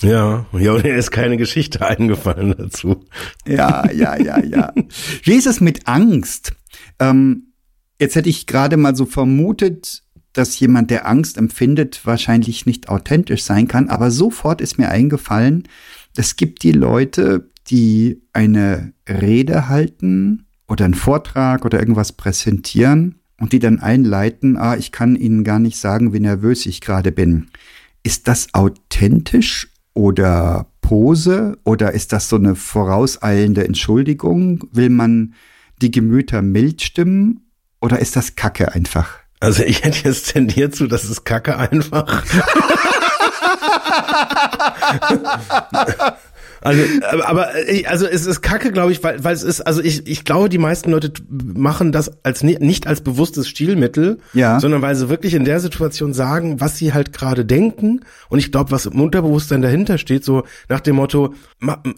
[0.01, 3.05] Ja, ja, und er ist keine Geschichte eingefallen dazu.
[3.45, 4.73] Ja, ja, ja, ja.
[5.23, 6.53] Wie ist es mit Angst?
[6.97, 7.53] Ähm,
[7.99, 10.01] jetzt hätte ich gerade mal so vermutet,
[10.33, 13.89] dass jemand, der Angst empfindet, wahrscheinlich nicht authentisch sein kann.
[13.89, 15.67] Aber sofort ist mir eingefallen,
[16.15, 23.53] es gibt die Leute, die eine Rede halten oder einen Vortrag oder irgendwas präsentieren und
[23.53, 27.47] die dann einleiten, ah, ich kann Ihnen gar nicht sagen, wie nervös ich gerade bin.
[28.03, 34.67] Ist das authentisch oder Pose oder ist das so eine vorauseilende Entschuldigung?
[34.71, 35.33] Will man
[35.81, 37.41] die Gemüter mild stimmen
[37.79, 39.19] oder ist das Kacke einfach?
[39.39, 42.23] Also ich hätte jetzt tendiert zu, das ist Kacke einfach.
[46.63, 46.83] Also,
[47.25, 47.49] aber
[47.87, 50.59] also es ist Kacke, glaube ich, weil, weil es ist, also ich, ich glaube, die
[50.59, 54.59] meisten Leute machen das als nicht als bewusstes Stilmittel, ja.
[54.59, 58.01] sondern weil sie wirklich in der Situation sagen, was sie halt gerade denken.
[58.29, 61.33] Und ich glaube, was im Unterbewusstsein dahinter steht, so nach dem Motto,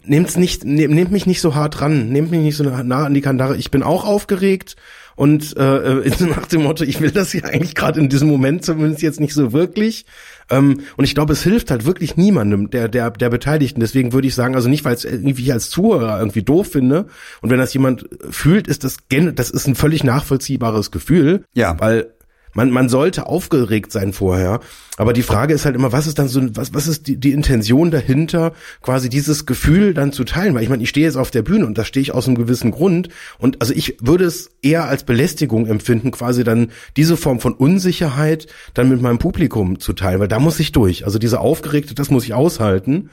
[0.04, 3.12] nehmt's nicht, nehmt, nehmt mich nicht so hart ran, nehmt mich nicht so nah an
[3.12, 4.76] die Kandare, ich bin auch aufgeregt
[5.16, 8.64] und äh, äh nach dem Motto, ich will das hier eigentlich gerade in diesem Moment
[8.64, 10.06] zumindest jetzt nicht so wirklich.
[10.50, 13.80] Ähm, und ich glaube, es hilft halt wirklich niemandem der der der Beteiligten.
[13.80, 17.06] Deswegen würde ich sagen, also nicht, weil es irgendwie als Zuhörer irgendwie doof finde.
[17.40, 18.98] Und wenn das jemand fühlt, ist das
[19.34, 21.44] das ist ein völlig nachvollziehbares Gefühl.
[21.54, 21.78] Ja.
[21.78, 22.14] Weil
[22.54, 24.60] man, man sollte aufgeregt sein vorher.
[24.96, 27.32] Aber die Frage ist halt immer, was ist dann so, was, was ist die, die
[27.32, 30.54] Intention dahinter, quasi dieses Gefühl dann zu teilen?
[30.54, 32.36] Weil ich meine, ich stehe jetzt auf der Bühne und da stehe ich aus einem
[32.36, 33.08] gewissen Grund.
[33.38, 38.46] Und also ich würde es eher als Belästigung empfinden, quasi dann diese Form von Unsicherheit
[38.72, 41.04] dann mit meinem Publikum zu teilen, weil da muss ich durch.
[41.04, 43.10] Also diese Aufgeregte, das muss ich aushalten.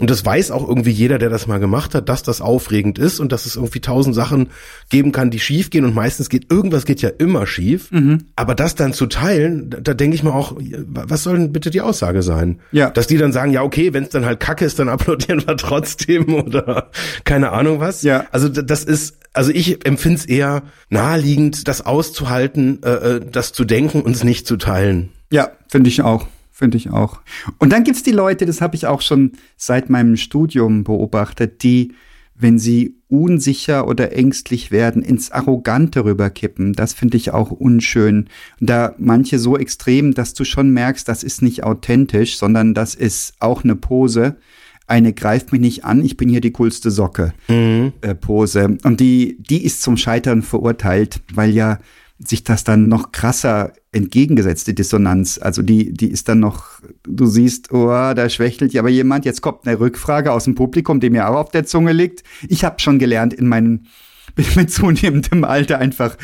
[0.00, 3.20] Und das weiß auch irgendwie jeder, der das mal gemacht hat, dass das aufregend ist
[3.20, 4.48] und dass es irgendwie tausend Sachen
[4.88, 7.90] geben kann, die schief gehen und meistens geht irgendwas geht ja immer schief.
[7.92, 8.24] Mhm.
[8.34, 11.68] Aber das dann zu teilen, da, da denke ich mir auch, was soll denn bitte
[11.68, 12.58] die Aussage sein?
[12.72, 12.88] Ja.
[12.88, 15.56] Dass die dann sagen, ja okay, wenn es dann halt Kacke ist, dann applaudieren wir
[15.58, 16.90] trotzdem oder
[17.24, 18.02] keine Ahnung was.
[18.02, 18.24] Ja.
[18.32, 23.64] Also das ist, also ich empfinde es eher naheliegend, das auszuhalten, äh, äh, das zu
[23.64, 25.10] denken und es nicht zu teilen.
[25.30, 26.26] Ja, finde ich auch.
[26.62, 27.20] Finde ich auch.
[27.58, 31.92] Und dann gibt's die Leute, das habe ich auch schon seit meinem Studium beobachtet, die,
[32.36, 36.72] wenn sie unsicher oder ängstlich werden, ins Arrogante rüberkippen.
[36.72, 38.28] Das finde ich auch unschön.
[38.60, 42.94] Und da manche so extrem, dass du schon merkst, das ist nicht authentisch, sondern das
[42.94, 44.36] ist auch eine Pose.
[44.86, 47.92] Eine greift mich nicht an, ich bin hier die coolste Socke Mhm.
[48.02, 48.78] äh, Pose.
[48.84, 51.80] Und die, die ist zum Scheitern verurteilt, weil ja
[52.26, 55.38] sich das dann noch krasser entgegengesetzt, die Dissonanz.
[55.40, 59.24] Also die, die ist dann noch, du siehst, oh, da schwächelt ja aber jemand.
[59.24, 62.22] Jetzt kommt eine Rückfrage aus dem Publikum, die mir auch auf der Zunge liegt.
[62.48, 63.86] Ich habe schon gelernt, in meinen
[64.56, 66.16] mit zunehmendem Alter einfach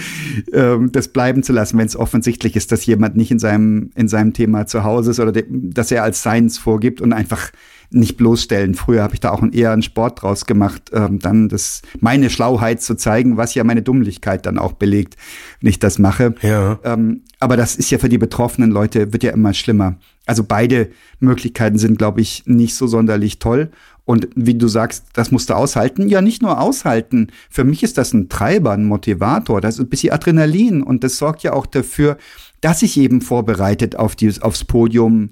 [0.53, 4.09] ähm, das bleiben zu lassen, wenn es offensichtlich ist, dass jemand nicht in seinem in
[4.09, 7.51] seinem Thema zu Hause ist oder de, dass er als Science vorgibt und einfach
[7.91, 8.75] nicht bloßstellen.
[8.75, 12.83] Früher habe ich da auch eher einen Sport draus gemacht, ähm, dann das meine Schlauheit
[12.83, 15.17] zu zeigen, was ja meine Dummlichkeit dann auch belegt,
[15.61, 16.35] wenn ich das mache.
[16.43, 16.79] Ja.
[16.85, 19.97] Ähm, aber das ist ja für die betroffenen Leute wird ja immer schlimmer.
[20.27, 23.71] Also beide Möglichkeiten sind, glaube ich, nicht so sonderlich toll.
[24.05, 26.09] Und wie du sagst, das musst du aushalten.
[26.09, 27.29] Ja, nicht nur aushalten.
[27.51, 29.61] Für mich ist das ein Treiber, ein Motivator.
[29.61, 30.83] Das ist ein bisschen Adrenalin.
[30.83, 32.17] Und das sorgt ja auch dafür,
[32.61, 35.31] dass ich eben vorbereitet auf dieses, aufs Podium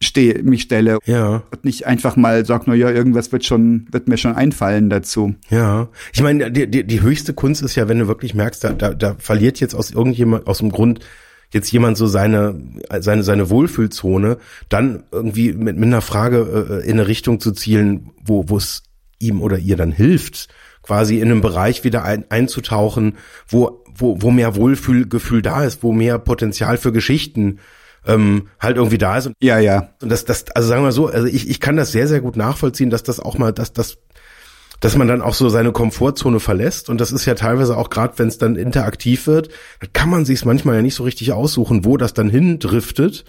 [0.00, 0.98] stehe, mich stelle.
[1.06, 1.42] Ja.
[1.50, 5.34] Und nicht einfach mal sag, nur ja, irgendwas wird schon, wird mir schon einfallen dazu.
[5.50, 5.88] Ja.
[6.12, 8.94] Ich meine, die, die, die höchste Kunst ist ja, wenn du wirklich merkst, da, da,
[8.94, 11.00] da verliert jetzt aus irgendjemand, aus dem Grund,
[11.50, 12.60] jetzt jemand so seine
[13.00, 18.10] seine seine Wohlfühlzone, dann irgendwie mit, mit einer Frage äh, in eine Richtung zu zielen,
[18.22, 18.82] wo wo es
[19.18, 20.48] ihm oder ihr dann hilft,
[20.82, 23.14] quasi in einem Bereich wieder ein, einzutauchen,
[23.48, 27.58] wo wo wo mehr Wohlfühlgefühl da ist, wo mehr Potenzial für Geschichten
[28.06, 29.26] ähm, halt irgendwie da ist.
[29.26, 29.90] Und, Ja, ja.
[30.02, 32.36] und das das also sagen wir so, also ich ich kann das sehr sehr gut
[32.36, 33.98] nachvollziehen, dass das auch mal dass das
[34.80, 38.14] dass man dann auch so seine Komfortzone verlässt und das ist ja teilweise auch gerade,
[38.18, 39.48] wenn es dann interaktiv wird,
[39.80, 43.24] dann kann man sich es manchmal ja nicht so richtig aussuchen, wo das dann hindriftet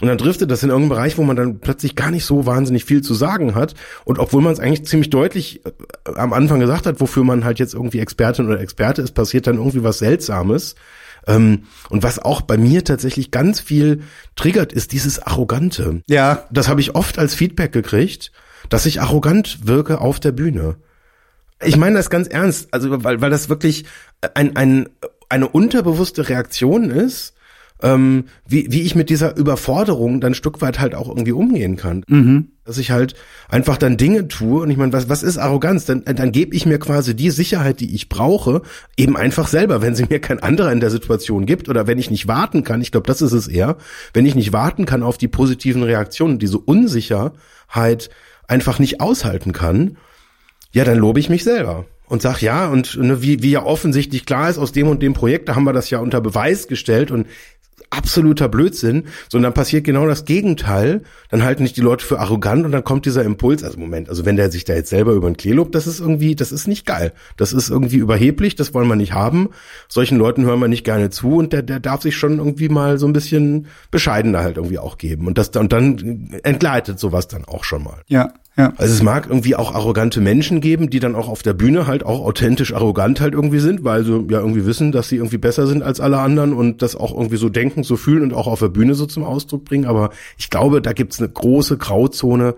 [0.00, 2.84] und dann driftet das in irgendeinen Bereich, wo man dann plötzlich gar nicht so wahnsinnig
[2.84, 5.70] viel zu sagen hat und obwohl man es eigentlich ziemlich deutlich äh,
[6.16, 9.56] am Anfang gesagt hat, wofür man halt jetzt irgendwie Expertin oder Experte ist, passiert dann
[9.56, 10.74] irgendwie was Seltsames.
[11.28, 14.02] Ähm, und was auch bei mir tatsächlich ganz viel
[14.34, 18.32] triggert, ist dieses Arrogante Ja, das habe ich oft als Feedback gekriegt,
[18.70, 20.76] dass ich arrogant wirke auf der Bühne.
[21.62, 23.84] Ich meine das ganz ernst, also weil, weil das wirklich
[24.34, 24.88] ein, ein,
[25.28, 27.34] eine unterbewusste Reaktion ist
[27.82, 31.76] ähm, wie, wie ich mit dieser Überforderung dann ein Stück weit halt auch irgendwie umgehen
[31.76, 32.04] kann.
[32.08, 32.48] Mhm.
[32.64, 33.14] Dass ich halt
[33.48, 35.86] einfach dann Dinge tue und ich meine, was, was ist Arroganz?
[35.86, 38.62] Dann, dann gebe ich mir quasi die Sicherheit, die ich brauche,
[38.96, 42.10] eben einfach selber, wenn sie mir kein anderer in der Situation gibt oder wenn ich
[42.10, 43.76] nicht warten kann, ich glaube, das ist es eher,
[44.12, 48.10] wenn ich nicht warten kann auf die positiven Reaktionen, diese Unsicherheit
[48.48, 49.96] einfach nicht aushalten kann,
[50.72, 54.26] ja, dann lobe ich mich selber und sag ja und ne, wie wie ja offensichtlich
[54.26, 57.10] klar ist aus dem und dem Projekt, da haben wir das ja unter Beweis gestellt
[57.10, 57.26] und
[57.90, 61.02] absoluter Blödsinn, sondern passiert genau das Gegenteil.
[61.30, 63.64] Dann halten nicht die Leute für arrogant und dann kommt dieser Impuls.
[63.64, 66.00] Also Moment, also wenn der sich da jetzt selber über den Klee lobt, das ist
[66.00, 67.12] irgendwie, das ist nicht geil.
[67.36, 69.50] Das ist irgendwie überheblich, das wollen wir nicht haben.
[69.88, 72.98] Solchen Leuten hören wir nicht gerne zu und der, der darf sich schon irgendwie mal
[72.98, 75.26] so ein bisschen bescheidener halt irgendwie auch geben.
[75.26, 78.02] Und das und dann entgleitet sowas dann auch schon mal.
[78.06, 78.72] Ja, ja.
[78.76, 82.04] Also es mag irgendwie auch arrogante Menschen geben, die dann auch auf der Bühne halt
[82.04, 85.68] auch authentisch arrogant halt irgendwie sind, weil sie ja irgendwie wissen, dass sie irgendwie besser
[85.68, 88.58] sind als alle anderen und das auch irgendwie so denken, so fühlen und auch auf
[88.58, 89.86] der Bühne so zum Ausdruck bringen.
[89.86, 92.56] Aber ich glaube, da gibt's eine große Grauzone,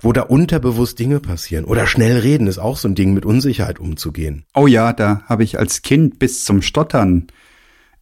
[0.00, 1.64] wo da unterbewusst Dinge passieren.
[1.64, 4.44] Oder schnell reden ist auch so ein Ding, mit Unsicherheit umzugehen.
[4.54, 7.26] Oh ja, da habe ich als Kind bis zum Stottern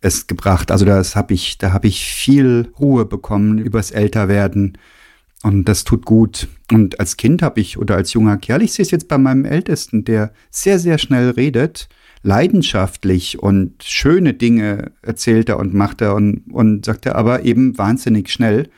[0.03, 0.71] es gebracht.
[0.71, 4.77] Also das habe ich, da habe ich viel Ruhe bekommen übers Älterwerden.
[5.43, 6.49] Und das tut gut.
[6.71, 9.45] Und als Kind habe ich oder als junger Kerl, ich sehe es jetzt bei meinem
[9.45, 11.89] Ältesten, der sehr, sehr schnell redet,
[12.23, 17.79] leidenschaftlich und schöne Dinge erzählt er und macht er und, und sagt er aber eben
[17.79, 18.69] wahnsinnig schnell.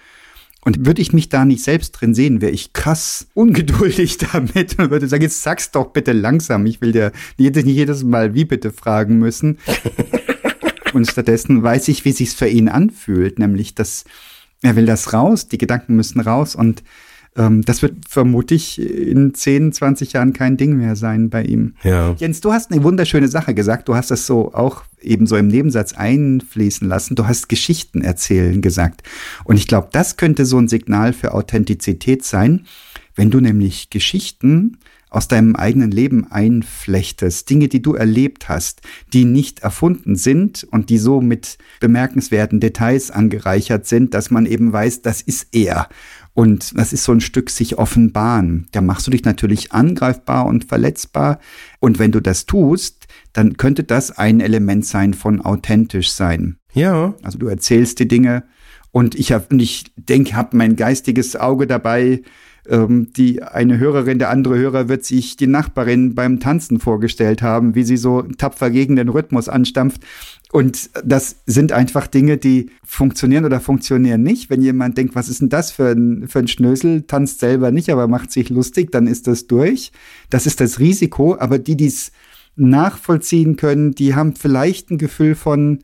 [0.64, 4.92] Und würde ich mich da nicht selbst drin sehen, wäre ich krass ungeduldig damit und
[4.92, 6.66] würde sagen, jetzt sag's doch bitte langsam.
[6.66, 9.58] Ich will dir nicht jedes Mal wie bitte fragen müssen.
[10.92, 14.04] und stattdessen weiß ich, wie sich's für ihn anfühlt, nämlich dass
[14.62, 16.82] er will das raus, die Gedanken müssen raus und
[17.36, 21.74] ähm, das wird vermutlich in 10, 20 Jahren kein Ding mehr sein bei ihm.
[21.82, 22.14] Ja.
[22.18, 23.88] Jens, du hast eine wunderschöne Sache gesagt.
[23.88, 27.14] Du hast das so auch eben so im Nebensatz einfließen lassen.
[27.14, 29.02] Du hast Geschichten erzählen gesagt.
[29.44, 32.66] Und ich glaube, das könnte so ein Signal für Authentizität sein,
[33.14, 34.78] wenn du nämlich Geschichten
[35.12, 38.80] aus deinem eigenen Leben einflechtest, Dinge, die du erlebt hast,
[39.12, 44.72] die nicht erfunden sind und die so mit bemerkenswerten Details angereichert sind, dass man eben
[44.72, 45.88] weiß, das ist er.
[46.34, 48.66] Und das ist so ein Stück sich offenbaren.
[48.72, 51.40] Da machst du dich natürlich angreifbar und verletzbar.
[51.78, 56.56] Und wenn du das tust, dann könnte das ein Element sein von authentisch sein.
[56.72, 57.14] Ja.
[57.22, 58.44] Also du erzählst die Dinge
[58.92, 62.22] und ich habe, und ich denke, habe mein geistiges Auge dabei,
[62.68, 67.74] ähm, die eine Hörerin, der andere Hörer wird sich die Nachbarin beim Tanzen vorgestellt haben,
[67.74, 70.02] wie sie so tapfer gegen den Rhythmus anstampft.
[70.52, 74.50] Und das sind einfach Dinge, die funktionieren oder funktionieren nicht.
[74.50, 77.90] Wenn jemand denkt, was ist denn das für ein, für ein Schnösel, tanzt selber nicht,
[77.90, 79.92] aber macht sich lustig, dann ist das durch.
[80.28, 81.36] Das ist das Risiko.
[81.38, 82.12] Aber die, die es
[82.54, 85.80] nachvollziehen können, die haben vielleicht ein Gefühl von,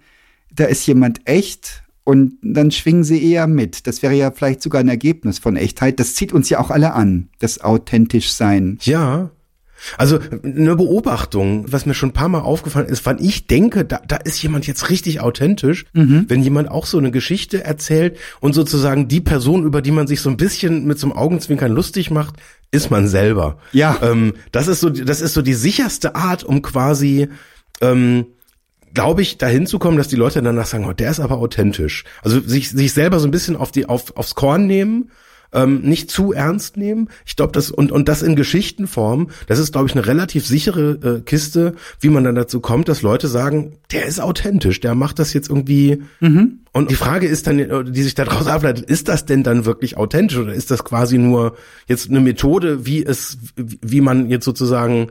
[0.54, 3.86] da ist jemand echt und dann schwingen sie eher mit.
[3.86, 6.00] Das wäre ja vielleicht sogar ein Ergebnis von Echtheit.
[6.00, 8.78] Das zieht uns ja auch alle an, das authentisch sein.
[8.80, 9.30] Ja.
[9.98, 14.00] Also eine Beobachtung, was mir schon ein paar Mal aufgefallen ist, wann ich denke, da,
[14.08, 16.24] da ist jemand jetzt richtig authentisch, Mhm.
[16.28, 20.22] wenn jemand auch so eine Geschichte erzählt und sozusagen die Person, über die man sich
[20.22, 22.36] so ein bisschen mit so einem Augenzwinkern lustig macht,
[22.70, 23.58] ist man selber.
[23.72, 23.98] Ja.
[24.00, 27.28] Ähm, das ist so, das ist so die sicherste Art, um quasi
[27.82, 28.24] ähm,
[28.94, 32.04] glaube ich, dahin zu kommen, dass die Leute danach sagen, oh, der ist aber authentisch.
[32.22, 35.10] Also sich, sich selber so ein bisschen auf die, auf, aufs Korn nehmen,
[35.52, 37.08] ähm, nicht zu ernst nehmen.
[37.26, 40.90] Ich glaube, das und und das in Geschichtenform, das ist, glaube ich, eine relativ sichere
[41.02, 45.18] äh, Kiste, wie man dann dazu kommt, dass Leute sagen, der ist authentisch, der macht
[45.18, 46.02] das jetzt irgendwie.
[46.72, 49.96] Und die Frage ist dann, äh, die sich daraus ableitet, ist das denn dann wirklich
[49.96, 55.08] authentisch oder ist das quasi nur jetzt eine Methode, wie es, wie man jetzt sozusagen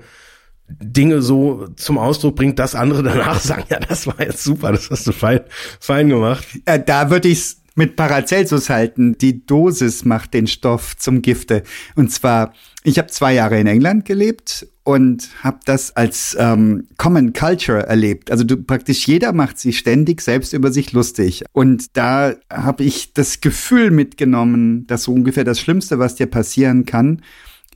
[0.69, 4.89] Dinge so zum Ausdruck bringt, dass andere danach sagen, ja, das war jetzt super, das
[4.89, 5.41] hast du fein,
[5.79, 6.45] fein gemacht.
[6.85, 9.17] Da würde ich es mit Paracelsus halten.
[9.19, 11.63] Die Dosis macht den Stoff zum Gifte.
[11.95, 12.53] Und zwar,
[12.83, 18.31] ich habe zwei Jahre in England gelebt und habe das als ähm, Common Culture erlebt.
[18.31, 21.43] Also du praktisch jeder macht sich ständig selbst über sich lustig.
[21.53, 26.85] Und da habe ich das Gefühl mitgenommen, dass so ungefähr das Schlimmste, was dir passieren
[26.85, 27.21] kann,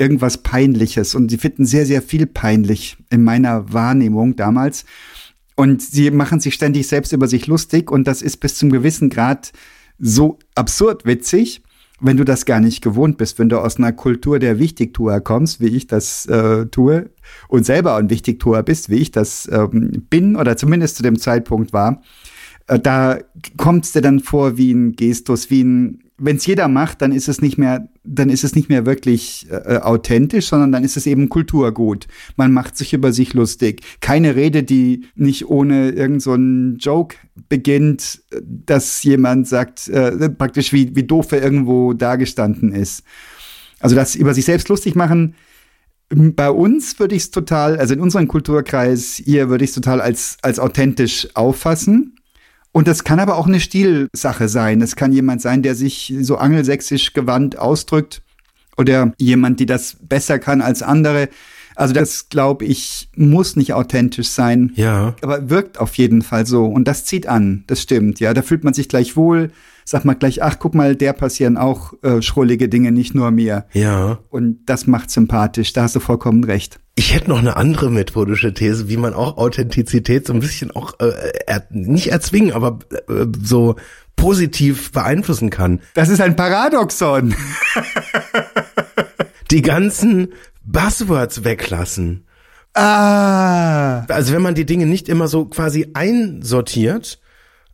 [0.02, 1.14] irgendwas Peinliches.
[1.14, 4.84] Und sie finden sehr, sehr viel peinlich in meiner Wahrnehmung damals.
[5.56, 9.12] Und sie machen sich ständig selbst über sich lustig und das ist bis zum gewissen
[9.12, 9.52] Grad
[10.00, 11.62] so absurd witzig,
[12.00, 15.62] wenn du das gar nicht gewohnt bist, wenn du aus einer Kultur der Wichtigtuer kommst,
[15.62, 17.12] wie ich das äh, tue,
[17.48, 21.74] und selber ein Wichtigtuer bist, wie ich das ähm, bin oder zumindest zu dem Zeitpunkt
[21.74, 22.02] war,
[22.66, 23.20] äh, da
[23.56, 27.28] kommst dir dann vor wie ein Gestus, wie ein wenn es jeder macht, dann ist
[27.28, 31.08] es nicht mehr, dann ist es nicht mehr wirklich äh, authentisch, sondern dann ist es
[31.08, 32.08] eben Kulturgut.
[32.36, 33.82] Man macht sich über sich lustig.
[34.00, 37.16] Keine Rede, die nicht ohne irgendeinen so Joke
[37.50, 43.04] beginnt, dass jemand sagt, äh, praktisch wie, wie doof er irgendwo dagestanden ist.
[43.80, 45.36] Also das über sich selbst lustig machen,
[46.14, 50.02] bei uns würde ich es total, also in unserem Kulturkreis hier würde ich es total
[50.02, 52.16] als, als authentisch auffassen.
[52.72, 54.82] Und das kann aber auch eine Stilsache sein.
[54.82, 58.22] Es kann jemand sein, der sich so angelsächsisch gewandt ausdrückt
[58.78, 61.30] oder jemand, die das besser kann als andere.
[61.76, 64.72] Also das, glaube ich, muss nicht authentisch sein.
[64.76, 65.16] Ja.
[65.22, 66.66] Aber wirkt auf jeden Fall so.
[66.66, 67.64] Und das zieht an.
[67.68, 68.20] Das stimmt.
[68.20, 69.52] Ja, da fühlt man sich gleich wohl.
[69.86, 73.66] Sagt man gleich, ach, guck mal, der passieren auch äh, schrullige Dinge, nicht nur mir.
[73.74, 74.20] Ja.
[74.30, 75.74] Und das macht sympathisch.
[75.74, 76.80] Da hast du vollkommen recht.
[76.96, 81.00] Ich hätte noch eine andere methodische These, wie man auch Authentizität so ein bisschen auch
[81.00, 81.14] äh,
[81.48, 83.76] er, nicht erzwingen, aber äh, so
[84.16, 85.80] positiv beeinflussen kann.
[85.94, 87.34] Das ist ein Paradoxon.
[89.52, 92.26] Die ganzen Buzzwords weglassen.
[92.74, 94.06] Ah.
[94.08, 97.20] Also wenn man die Dinge nicht immer so quasi einsortiert,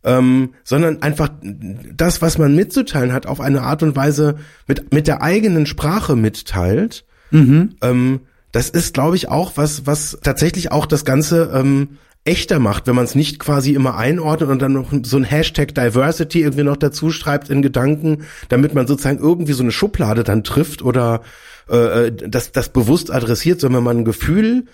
[0.08, 5.06] ähm, sondern einfach das, was man mitzuteilen hat, auf eine Art und Weise mit, mit
[5.06, 7.74] der eigenen Sprache mitteilt, Mhm.
[7.82, 8.20] ähm,
[8.52, 12.94] das ist, glaube ich, auch was, was tatsächlich auch das Ganze ähm, echter macht, wenn
[12.94, 16.78] man es nicht quasi immer einordnet und dann noch so ein Hashtag Diversity irgendwie noch
[16.78, 21.20] dazu schreibt in Gedanken, damit man sozusagen irgendwie so eine Schublade dann trifft oder
[21.68, 24.64] äh, das, das bewusst adressiert, sondern wenn man ein Gefühl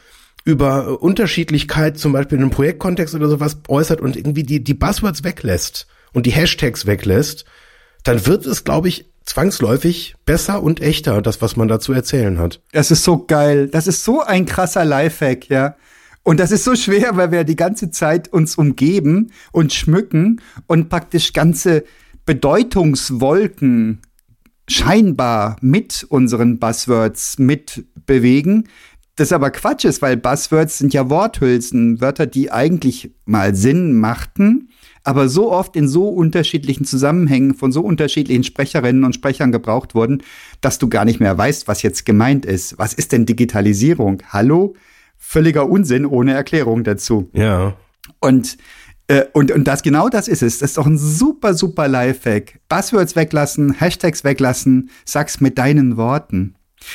[0.45, 5.25] über Unterschiedlichkeit zum Beispiel in einem Projektkontext oder sowas äußert und irgendwie die, die Buzzwords
[5.25, 7.45] weglässt und die Hashtags weglässt,
[8.03, 12.61] dann wird es, glaube ich, zwangsläufig besser und echter, das, was man dazu erzählen hat.
[12.73, 13.69] Das ist so geil.
[13.69, 15.77] Das ist so ein krasser Lifehack, ja.
[16.23, 20.89] Und das ist so schwer, weil wir die ganze Zeit uns umgeben und schmücken und
[20.89, 21.85] praktisch ganze
[22.27, 24.01] Bedeutungswolken
[24.69, 28.69] scheinbar mit unseren Buzzwords mitbewegen.
[29.17, 34.71] Das aber Quatsch ist, weil Buzzwords sind ja Worthülsen, Wörter, die eigentlich mal Sinn machten,
[35.05, 40.23] aber so oft in so unterschiedlichen Zusammenhängen von so unterschiedlichen Sprecherinnen und Sprechern gebraucht wurden,
[40.61, 42.77] dass du gar nicht mehr weißt, was jetzt gemeint ist.
[42.79, 44.23] Was ist denn Digitalisierung?
[44.31, 44.75] Hallo?
[45.17, 47.31] Völliger Unsinn ohne Erklärung dazu.
[47.35, 47.77] Ja.
[48.21, 48.57] Und
[49.07, 50.59] äh, und, und das genau das ist es.
[50.59, 52.59] Das ist doch ein super, super Lifehack.
[52.69, 56.55] Buzzwords weglassen, Hashtags weglassen, sag's mit deinen Worten.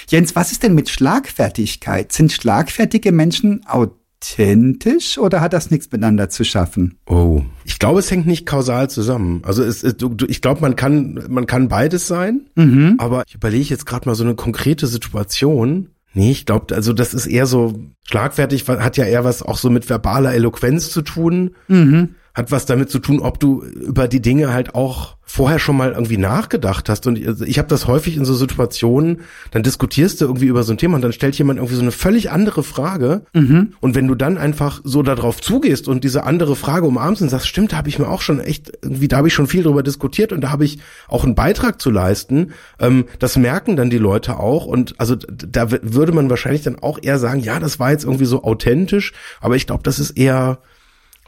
[0.10, 2.12] Jens, was ist denn mit Schlagfertigkeit?
[2.12, 6.97] Sind schlagfertige Menschen authentisch oder hat das nichts miteinander zu schaffen?
[7.08, 7.41] Oh.
[7.65, 9.41] Ich glaube, es hängt nicht kausal zusammen.
[9.45, 9.95] Also es, es
[10.28, 12.95] ich glaube, man kann, man kann beides sein, Mhm.
[12.97, 15.89] aber ich überlege jetzt gerade mal so eine konkrete Situation.
[16.13, 19.69] Nee, ich glaube, also das ist eher so schlagfertig, hat ja eher was auch so
[19.69, 21.52] mit verbaler Eloquenz zu tun.
[21.67, 22.15] Mhm.
[22.39, 25.91] Hat was damit zu tun, ob du über die Dinge halt auch vorher schon mal
[25.91, 27.06] irgendwie nachgedacht hast.
[27.06, 29.19] Und also ich habe das häufig in so Situationen,
[29.52, 31.91] dann diskutierst du irgendwie über so ein Thema und dann stellt jemand irgendwie so eine
[31.91, 33.25] völlig andere Frage.
[33.34, 33.73] Mhm.
[33.82, 37.47] Und wenn du dann einfach so darauf zugehst und diese andere Frage umarmst und sagst,
[37.47, 39.84] stimmt, da habe ich mir auch schon echt, irgendwie, da habe ich schon viel drüber
[39.84, 43.97] diskutiert und da habe ich auch einen Beitrag zu leisten, ähm, das merken dann die
[43.97, 44.65] Leute auch.
[44.65, 48.25] Und also da würde man wahrscheinlich dann auch eher sagen, ja, das war jetzt irgendwie
[48.25, 50.60] so authentisch, aber ich glaube, das ist eher,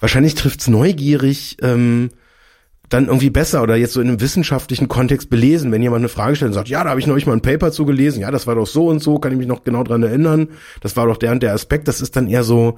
[0.02, 2.10] wahrscheinlich trifft's neugierig, ähm,
[2.90, 6.36] dann irgendwie besser oder jetzt so in einem wissenschaftlichen Kontext belesen, wenn jemand eine Frage
[6.36, 8.56] stellt und sagt, ja, da habe ich neulich mal ein Paper zugelesen, ja, das war
[8.56, 10.50] doch so und so, kann ich mich noch genau dran erinnern,
[10.82, 12.78] das war doch der und der Aspekt, das ist dann eher so,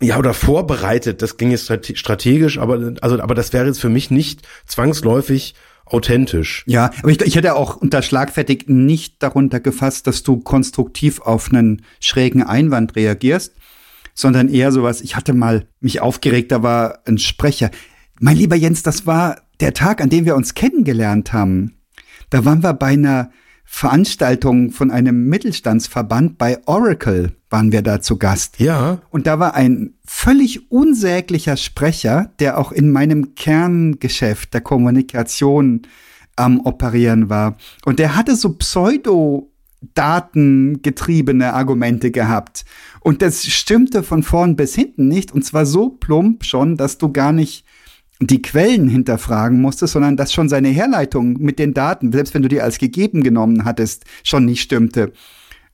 [0.00, 3.88] ja, oder vorbereitet, das ging jetzt strate- strategisch, aber, also, aber das wäre jetzt für
[3.88, 6.62] mich nicht zwangsläufig authentisch.
[6.66, 11.50] Ja, aber ich, ich hätte auch unter schlagfertig nicht darunter gefasst, dass du konstruktiv auf
[11.50, 13.54] einen schrägen Einwand reagierst,
[14.20, 17.70] sondern eher sowas, ich hatte mal mich aufgeregt, da war ein Sprecher.
[18.20, 21.76] Mein lieber Jens, das war der Tag, an dem wir uns kennengelernt haben.
[22.30, 23.30] Da waren wir bei einer
[23.72, 28.58] Veranstaltung von einem Mittelstandsverband bei Oracle, waren wir da zu Gast.
[28.58, 35.82] Ja, Und da war ein völlig unsäglicher Sprecher, der auch in meinem Kerngeschäft der Kommunikation
[36.34, 37.56] am Operieren war.
[37.84, 42.64] Und der hatte so pseudo-datengetriebene Argumente gehabt.
[43.00, 45.32] Und das stimmte von vorn bis hinten nicht.
[45.32, 47.64] Und zwar so plump schon, dass du gar nicht
[48.20, 52.48] die Quellen hinterfragen musstest, sondern dass schon seine Herleitung mit den Daten, selbst wenn du
[52.48, 55.12] die als gegeben genommen hattest, schon nicht stimmte.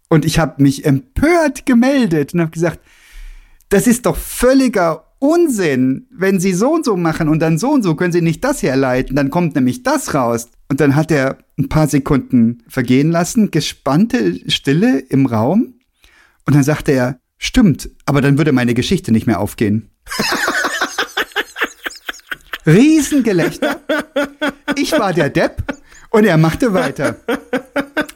[0.08, 2.80] Und ich habe mich empört gemeldet und habe gesagt,
[3.68, 6.06] das ist doch völliger Unsinn.
[6.10, 8.62] Wenn Sie so und so machen und dann so und so, können Sie nicht das
[8.62, 10.48] herleiten, dann kommt nämlich das raus.
[10.68, 15.74] Und dann hat er ein paar Sekunden vergehen lassen, gespannte Stille im Raum.
[16.46, 19.90] Und dann sagte er, stimmt, aber dann würde meine Geschichte nicht mehr aufgehen.
[22.66, 23.80] Riesengelächter.
[24.76, 25.62] Ich war der Depp
[26.10, 27.16] Und er machte weiter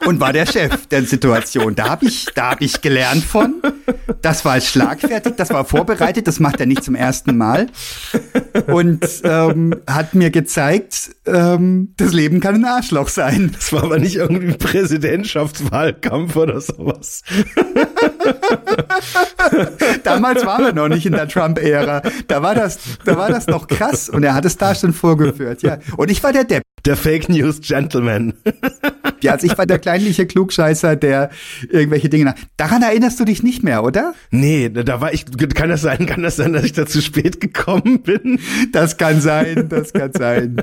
[0.07, 1.75] und war der Chef der Situation.
[1.75, 3.61] Da habe ich, da hab ich gelernt von.
[4.23, 7.67] Das war schlagfertig, das war vorbereitet, das macht er nicht zum ersten Mal.
[8.67, 13.53] Und ähm, hat mir gezeigt, ähm, das Leben kann ein Arschloch sein.
[13.55, 17.23] Das war aber nicht irgendwie Präsidentschaftswahlkampf oder sowas.
[20.05, 22.03] Damals waren wir noch nicht in der Trump-Ära.
[22.29, 25.63] Da war das, da war das noch krass und er hat es da schon vorgeführt,
[25.63, 25.79] ja.
[25.97, 26.63] Und ich war der Depp.
[26.87, 28.35] Der Fake News Gentleman.
[29.23, 31.29] Ja, also ich war der kleinliche Klugscheißer, der
[31.69, 32.35] irgendwelche Dinge nach.
[32.57, 34.15] Daran erinnerst du dich nicht mehr, oder?
[34.31, 37.39] Nee, da war ich, kann das sein, kann das sein, dass ich da zu spät
[37.39, 38.41] gekommen bin?
[38.73, 40.63] Das kann sein, das kann sein.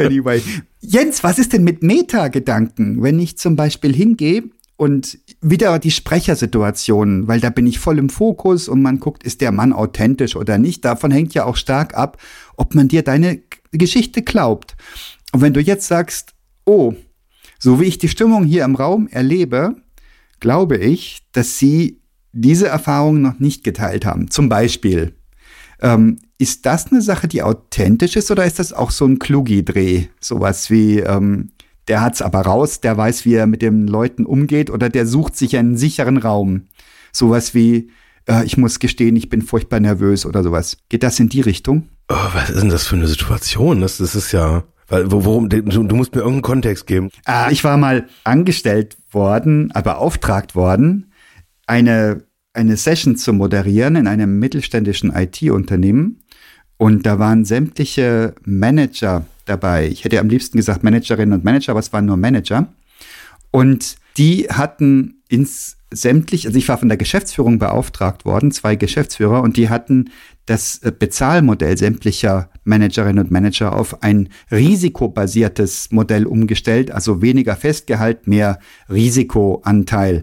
[0.00, 0.42] Anyway.
[0.80, 4.44] Jens, was ist denn mit Meta-Gedanken, wenn ich zum Beispiel hingehe
[4.76, 9.40] und wieder die Sprechersituation, weil da bin ich voll im Fokus und man guckt, ist
[9.40, 10.84] der Mann authentisch oder nicht.
[10.84, 12.16] Davon hängt ja auch stark ab,
[12.56, 13.42] ob man dir deine
[13.72, 14.76] Geschichte glaubt.
[15.32, 16.34] Und wenn du jetzt sagst,
[16.64, 16.94] oh,
[17.58, 19.76] so wie ich die Stimmung hier im Raum erlebe,
[20.40, 22.00] glaube ich, dass sie
[22.32, 24.30] diese Erfahrung noch nicht geteilt haben.
[24.30, 25.14] Zum Beispiel,
[25.82, 30.06] ähm, ist das eine Sache, die authentisch ist oder ist das auch so ein Klugi-Dreh?
[30.20, 31.50] Sowas wie, ähm,
[31.88, 35.36] der hat's aber raus, der weiß, wie er mit den Leuten umgeht oder der sucht
[35.36, 36.66] sich einen sicheren Raum.
[37.12, 37.90] Sowas wie,
[38.26, 40.78] äh, ich muss gestehen, ich bin furchtbar nervös oder sowas.
[40.88, 41.88] Geht das in die Richtung?
[42.08, 43.80] Oh, was ist denn das für eine Situation?
[43.80, 47.10] Das, das ist ja, weil, worum, du, du musst mir irgendeinen Kontext geben.
[47.24, 51.12] Ah, ich war mal angestellt worden, aber beauftragt worden,
[51.66, 52.22] eine,
[52.60, 56.22] eine Session zu moderieren in einem mittelständischen IT-Unternehmen.
[56.76, 59.88] Und da waren sämtliche Manager dabei.
[59.88, 62.68] Ich hätte am liebsten gesagt Managerinnen und Manager, aber es waren nur Manager.
[63.50, 69.42] Und die hatten ins sämtlich, also ich war von der Geschäftsführung beauftragt worden, zwei Geschäftsführer,
[69.42, 70.10] und die hatten
[70.46, 78.26] das äh, Bezahlmodell sämtlicher Managerinnen und Manager auf ein risikobasiertes Modell umgestellt, also weniger Festgehalt,
[78.26, 80.22] mehr Risikoanteil.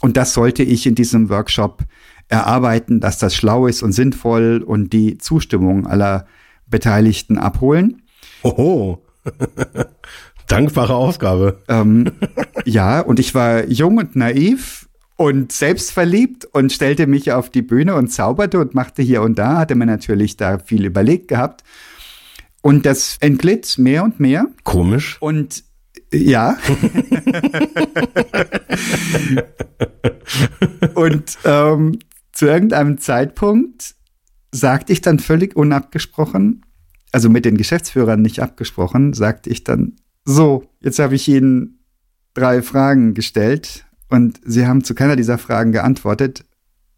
[0.00, 1.82] Und das sollte ich in diesem Workshop
[2.28, 6.26] erarbeiten, dass das schlau ist und sinnvoll und die Zustimmung aller
[6.66, 8.02] Beteiligten abholen.
[8.42, 9.02] Oho.
[10.48, 11.62] Dankbare Aufgabe.
[11.68, 12.12] Ähm,
[12.64, 17.94] ja, und ich war jung und naiv und selbstverliebt und stellte mich auf die Bühne
[17.94, 21.64] und zauberte und machte hier und da, hatte mir natürlich da viel überlegt gehabt.
[22.62, 24.46] Und das entglitt mehr und mehr.
[24.64, 25.16] Komisch.
[25.20, 25.62] Und
[26.18, 26.54] ja.
[30.94, 31.98] und ähm,
[32.32, 33.94] zu irgendeinem Zeitpunkt
[34.52, 36.64] sagte ich dann völlig unabgesprochen,
[37.12, 41.78] also mit den Geschäftsführern nicht abgesprochen, sagte ich dann, so, jetzt habe ich Ihnen
[42.34, 46.44] drei Fragen gestellt und Sie haben zu keiner dieser Fragen geantwortet.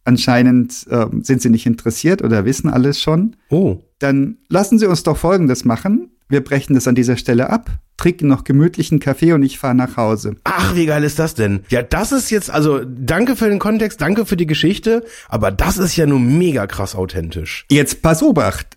[0.04, 3.36] Anscheinend äh, sind Sie nicht interessiert oder wissen alles schon.
[3.50, 3.78] Oh.
[3.98, 6.10] Dann lassen Sie uns doch Folgendes machen.
[6.28, 9.96] Wir brechen das an dieser Stelle ab, trinken noch gemütlichen Kaffee und ich fahre nach
[9.96, 10.36] Hause.
[10.44, 11.60] Ach, wie geil ist das denn?
[11.70, 15.78] Ja, das ist jetzt, also danke für den Kontext, danke für die Geschichte, aber das
[15.78, 17.64] ist ja nun mega krass authentisch.
[17.70, 18.76] Jetzt pass Obacht.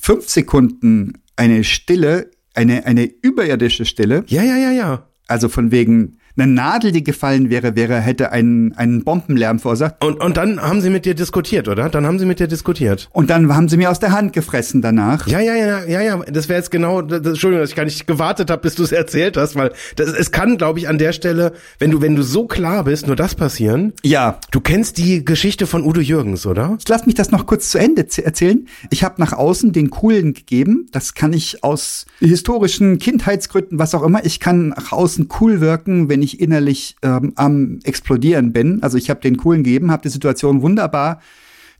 [0.00, 4.24] Fünf Sekunden eine Stille, eine, eine überirdische Stille.
[4.28, 5.08] Ja, ja, ja, ja.
[5.26, 10.02] Also von wegen, eine Nadel, die gefallen wäre, wäre, hätte einen, einen Bombenlärm verursacht.
[10.02, 11.88] Und, und dann haben sie mit dir diskutiert, oder?
[11.88, 13.08] Dann haben sie mit dir diskutiert.
[13.12, 15.26] Und dann haben sie mir aus der Hand gefressen danach.
[15.26, 16.16] Ja, ja, ja, ja, ja.
[16.30, 18.92] Das wäre jetzt genau, das, Entschuldigung, dass ich gar nicht gewartet habe, bis du es
[18.92, 22.22] erzählt hast, weil das, es kann, glaube ich, an der Stelle, wenn du, wenn du
[22.22, 23.92] so klar bist, nur das passieren.
[24.02, 24.38] Ja.
[24.50, 26.76] Du kennst die Geschichte von Udo Jürgens, oder?
[26.78, 28.66] Ich lass mich das noch kurz zu Ende erzählen.
[28.90, 30.86] Ich habe nach außen den coolen gegeben.
[30.92, 34.24] Das kann ich aus historischen Kindheitsgründen, was auch immer.
[34.24, 38.82] Ich kann nach außen cool wirken, wenn ich innerlich ähm, am explodieren bin.
[38.82, 41.20] Also ich habe den coolen gegeben, habe die Situation wunderbar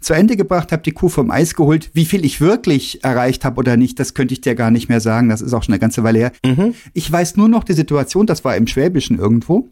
[0.03, 1.91] zu Ende gebracht, habe die Kuh vom Eis geholt.
[1.95, 5.01] Wie viel ich wirklich erreicht habe oder nicht, das könnte ich dir gar nicht mehr
[5.01, 5.29] sagen.
[5.29, 6.33] Das ist auch schon eine ganze Weile her.
[6.45, 6.75] Mhm.
[6.93, 9.69] Ich weiß nur noch die Situation, das war im Schwäbischen irgendwo.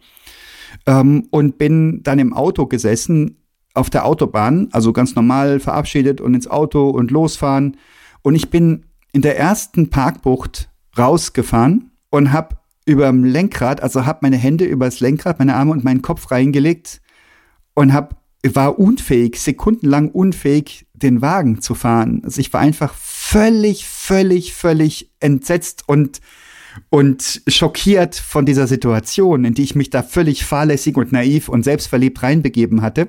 [0.87, 3.37] Ähm, und bin dann im Auto gesessen
[3.75, 7.77] auf der Autobahn, also ganz normal verabschiedet und ins Auto und losfahren.
[8.23, 12.57] Und ich bin in der ersten Parkbucht rausgefahren und habe
[12.91, 17.01] überm Lenkrad, also habe meine Hände übers Lenkrad, meine Arme und meinen Kopf reingelegt
[17.75, 22.23] und hab, war unfähig, sekundenlang unfähig, den Wagen zu fahren.
[22.25, 26.21] Also ich war einfach völlig, völlig, völlig entsetzt und
[26.89, 31.65] und schockiert von dieser Situation, in die ich mich da völlig fahrlässig und naiv und
[31.65, 33.09] selbstverliebt reinbegeben hatte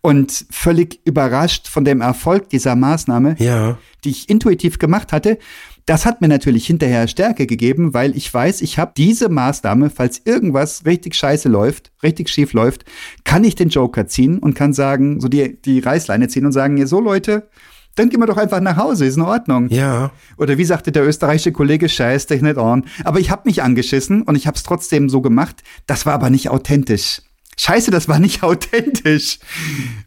[0.00, 3.76] und völlig überrascht von dem Erfolg dieser Maßnahme, Ja.
[4.04, 5.38] die ich intuitiv gemacht hatte.
[5.86, 10.22] Das hat mir natürlich hinterher Stärke gegeben, weil ich weiß, ich habe diese Maßnahme, falls
[10.24, 12.84] irgendwas richtig scheiße läuft, richtig schief läuft,
[13.24, 16.78] kann ich den Joker ziehen und kann sagen, so die, die Reißleine ziehen und sagen,
[16.78, 17.48] ja, so Leute,
[17.96, 19.68] Dann gehen wir doch einfach nach Hause, ist in Ordnung.
[19.68, 20.10] Ja.
[20.36, 22.84] Oder wie sagte der österreichische Kollege, scheiß dich nicht an.
[23.04, 25.62] Aber ich habe mich angeschissen und ich habe es trotzdem so gemacht.
[25.86, 27.22] Das war aber nicht authentisch.
[27.56, 29.38] Scheiße, das war nicht authentisch.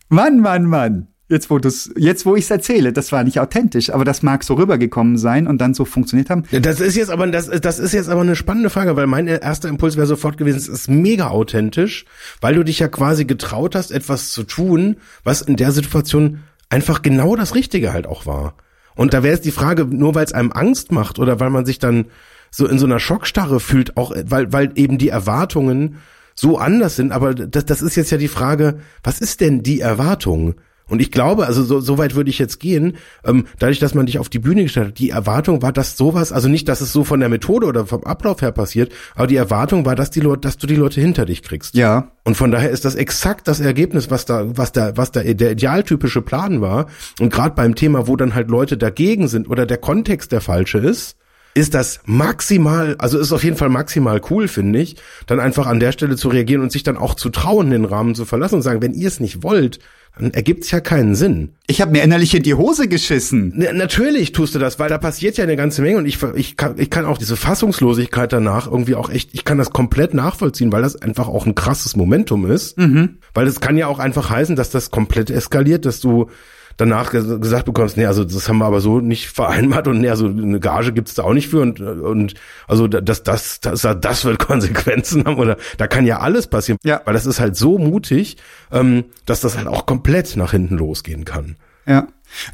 [0.10, 1.08] Mann, Mann, Mann.
[1.30, 4.54] Jetzt, wo du's, jetzt, wo ich's erzähle, das war nicht authentisch, aber das mag so
[4.54, 6.44] rübergekommen sein und dann so funktioniert haben.
[6.52, 9.68] Das ist jetzt aber das, das ist jetzt aber eine spannende Frage, weil mein erster
[9.68, 12.06] Impuls wäre sofort gewesen, es ist mega authentisch,
[12.40, 17.02] weil du dich ja quasi getraut hast, etwas zu tun, was in der Situation einfach
[17.02, 18.56] genau das Richtige halt auch war.
[18.96, 21.66] Und da wäre jetzt die Frage, nur weil es einem Angst macht oder weil man
[21.66, 22.06] sich dann
[22.52, 25.98] so in so einer Schockstarre fühlt, auch weil, weil eben die Erwartungen
[26.36, 27.12] so anders sind.
[27.12, 30.56] Aber das, das ist jetzt ja die Frage, was ist denn die Erwartung?
[30.90, 34.06] Und ich glaube, also so, so weit würde ich jetzt gehen, ähm, dadurch, dass man
[34.06, 36.94] dich auf die Bühne gestellt hat, die Erwartung war, dass sowas, also nicht, dass es
[36.94, 40.22] so von der Methode oder vom Ablauf her passiert, aber die Erwartung war, dass die
[40.22, 41.76] Leute, dass du die Leute hinter dich kriegst.
[41.76, 42.12] Ja.
[42.24, 45.52] Und von daher ist das exakt das Ergebnis, was da, was da, was da der
[45.52, 46.88] idealtypische Plan war.
[47.20, 50.78] Und gerade beim Thema, wo dann halt Leute dagegen sind oder der Kontext der falsche
[50.78, 51.18] ist,
[51.58, 55.80] ist das maximal, also ist auf jeden Fall maximal cool, finde ich, dann einfach an
[55.80, 58.62] der Stelle zu reagieren und sich dann auch zu trauen, den Rahmen zu verlassen und
[58.62, 59.80] sagen, wenn ihr es nicht wollt,
[60.20, 61.54] dann ergibt's ja keinen Sinn.
[61.68, 63.54] Ich habe mir innerlich in die Hose geschissen.
[63.56, 66.58] Na, natürlich tust du das, weil da passiert ja eine ganze Menge und ich, ich,
[66.58, 70.72] kann, ich kann auch diese Fassungslosigkeit danach irgendwie auch echt, ich kann das komplett nachvollziehen,
[70.72, 72.78] weil das einfach auch ein krasses Momentum ist.
[72.78, 73.18] Mhm.
[73.34, 76.30] Weil es kann ja auch einfach heißen, dass das komplett eskaliert, dass du
[76.78, 80.28] danach gesagt bekommst, nee, also das haben wir aber so nicht vereinbart und nee, also
[80.28, 82.36] eine Gage gibt's da auch nicht für und und
[82.68, 87.02] also das das das das wird Konsequenzen haben oder da kann ja alles passieren, Ja.
[87.06, 88.38] weil das ist halt so mutig,
[88.72, 91.56] ähm, dass das halt auch komplett nach hinten losgehen kann.
[91.86, 92.08] Ja.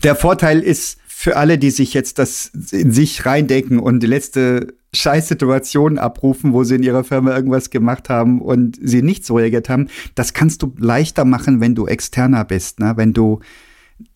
[0.03, 4.74] Der Vorteil ist für alle, die sich jetzt das in sich reindenken und die letzte
[4.93, 9.69] Scheißsituation abrufen, wo sie in ihrer Firma irgendwas gemacht haben und sie nicht so reagiert
[9.69, 12.93] haben, das kannst du leichter machen, wenn du externer bist, ne?
[12.95, 13.39] wenn du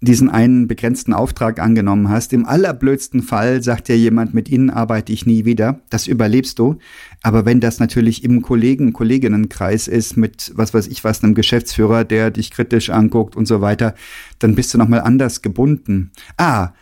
[0.02, 2.34] diesen einen begrenzten Auftrag angenommen hast.
[2.34, 5.82] Im allerblödsten Fall sagt dir jemand, mit Ihnen arbeite ich nie wieder.
[5.90, 6.78] Das überlebst du.
[7.24, 12.04] Aber wenn das natürlich im Kollegen, Kolleginnenkreis ist mit, was weiß ich was, einem Geschäftsführer,
[12.04, 13.96] der dich kritisch anguckt und so weiter,
[14.40, 16.12] dann bist du nochmal anders gebunden.
[16.38, 16.74] Ah,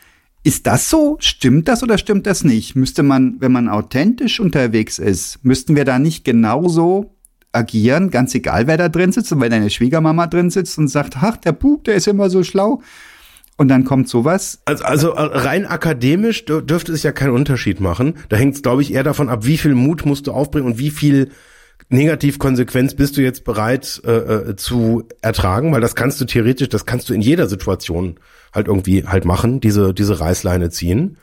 [0.43, 1.17] ist das so?
[1.21, 2.75] Stimmt das oder stimmt das nicht?
[2.75, 7.14] Müsste man, wenn man authentisch unterwegs ist, müssten wir da nicht genauso
[7.55, 9.31] agieren, ganz egal, wer da drin sitzt.
[9.31, 12.43] Und wenn deine Schwiegermama drin sitzt und sagt, ach, der Bub, der ist immer so
[12.43, 12.81] schlau.
[13.57, 14.59] Und dann kommt sowas.
[14.65, 18.15] Also, also äh, rein akademisch dür- dürfte es ja keinen Unterschied machen.
[18.27, 20.77] Da hängt es, glaube ich, eher davon ab, wie viel Mut musst du aufbringen und
[20.77, 21.31] wie viel
[21.89, 26.85] Negativkonsequenz bist du jetzt bereit äh, äh, zu ertragen, weil das kannst du theoretisch, das
[26.85, 28.15] kannst du in jeder Situation
[28.51, 31.17] halt irgendwie halt machen, diese diese Reißleine ziehen.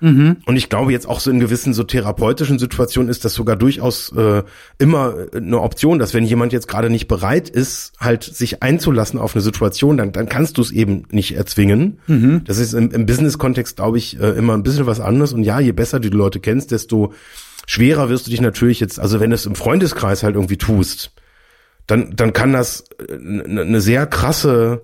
[0.44, 4.12] Und ich glaube jetzt auch so in gewissen so therapeutischen Situationen ist das sogar durchaus
[4.14, 4.42] äh,
[4.78, 9.34] immer eine Option, dass wenn jemand jetzt gerade nicht bereit ist, halt sich einzulassen auf
[9.34, 11.98] eine Situation, dann dann kannst du es eben nicht erzwingen.
[12.44, 15.32] Das ist im, im Business-Kontext glaube ich äh, immer ein bisschen was anderes.
[15.32, 17.14] Und ja, je besser du die Leute kennst, desto
[17.66, 21.12] schwerer wirst du dich natürlich jetzt, also wenn du es im Freundeskreis halt irgendwie tust,
[21.86, 24.82] dann, dann kann das eine sehr krasse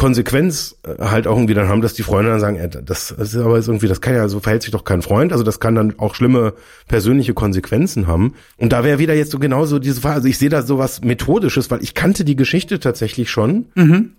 [0.00, 3.34] Konsequenz äh, halt auch irgendwie dann haben, dass die Freunde dann sagen, ey, das, das
[3.34, 5.60] ist aber jetzt irgendwie, das kann ja, so verhält sich doch kein Freund, also das
[5.60, 6.54] kann dann auch schlimme
[6.88, 8.32] persönliche Konsequenzen haben.
[8.56, 11.70] Und da wäre wieder jetzt so genauso diese Frage, also ich sehe da sowas Methodisches,
[11.70, 13.66] weil ich kannte die Geschichte tatsächlich schon.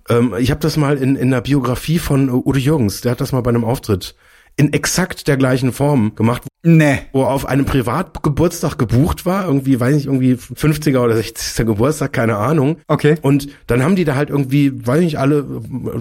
[0.08, 3.32] Ähm, ich habe das mal in, in der Biografie von Udo Jürgens, der hat das
[3.32, 4.14] mal bei einem Auftritt
[4.58, 7.00] in exakt der gleichen Form gemacht, Nee.
[7.12, 12.14] wo er auf einem Privatgeburtstag gebucht war, irgendwie, weiß nicht, irgendwie 50er oder 60er Geburtstag,
[12.14, 12.78] keine Ahnung.
[12.88, 13.16] Okay.
[13.22, 15.46] Und dann haben die da halt irgendwie, weiß nicht, alle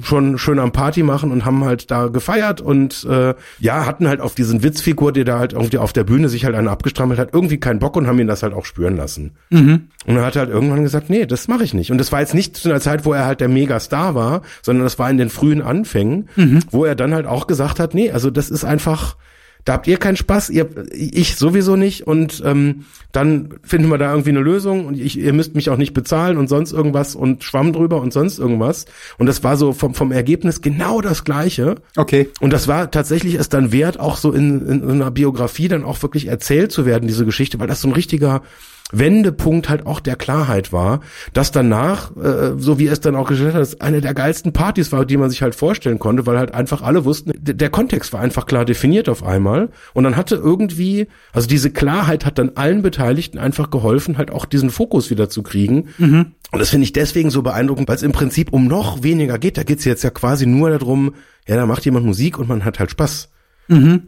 [0.03, 4.21] schon schön am Party machen und haben halt da gefeiert und äh, ja, hatten halt
[4.21, 7.31] auf diesen Witzfigur, der da halt irgendwie auf der Bühne sich halt einen abgestrammelt hat,
[7.33, 9.33] irgendwie keinen Bock und haben ihn das halt auch spüren lassen.
[10.07, 11.91] Und er hat halt irgendwann gesagt, nee, das mache ich nicht.
[11.91, 14.85] Und das war jetzt nicht zu einer Zeit, wo er halt der Megastar war, sondern
[14.85, 16.29] das war in den frühen Anfängen,
[16.71, 19.17] wo er dann halt auch gesagt hat, nee, also das ist einfach,
[19.65, 24.11] da habt ihr keinen Spaß, ihr, ich sowieso nicht und ähm, dann finden wir da
[24.11, 27.45] irgendwie eine Lösung und ich, ihr müsst mich auch nicht bezahlen und sonst irgendwas und
[27.45, 28.87] Schwamm drüber und sonst irgendwas.
[29.19, 31.77] Und das war so vom, vom Ergebnis genau das Gleiche.
[31.97, 32.29] Okay.
[32.41, 35.85] Und das war tatsächlich es dann wert, auch so in, in, in einer Biografie dann
[35.85, 38.43] auch wirklich erzählt zu werden, diese Geschichte, weil das so ein richtiger
[38.93, 41.01] Wendepunkt halt auch der Klarheit war,
[41.33, 45.05] dass danach, äh, so wie es dann auch gestellt hat, eine der geilsten Partys war,
[45.05, 48.47] die man sich halt vorstellen konnte, weil halt einfach alle wussten, der Kontext war einfach
[48.47, 53.39] klar definiert auf einmal und dann hatte irgendwie, also diese Klarheit hat dann allen Beteiligten
[53.39, 55.89] einfach geholfen, halt auch diesen Fokus wieder zu kriegen.
[56.53, 59.57] Und das finde ich deswegen so beeindruckend, weil es im Prinzip um noch weniger geht.
[59.57, 61.15] Da geht's jetzt ja quasi nur darum,
[61.47, 63.29] ja, da macht jemand Musik und man hat halt Spaß.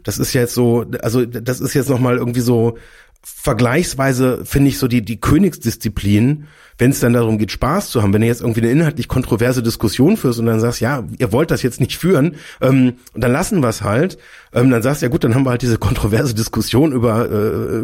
[0.03, 2.77] Das ist jetzt so, also das ist jetzt nochmal irgendwie so
[3.23, 6.47] vergleichsweise, finde ich, so die, die Königsdisziplin,
[6.77, 9.63] wenn es dann darum geht, Spaß zu haben, wenn du jetzt irgendwie eine inhaltlich kontroverse
[9.63, 13.31] Diskussion führst und dann sagst, ja, ihr wollt das jetzt nicht führen, ähm, und dann
[13.31, 14.17] lassen wir es halt,
[14.53, 17.83] ähm, dann sagst du, ja gut, dann haben wir halt diese kontroverse Diskussion über äh,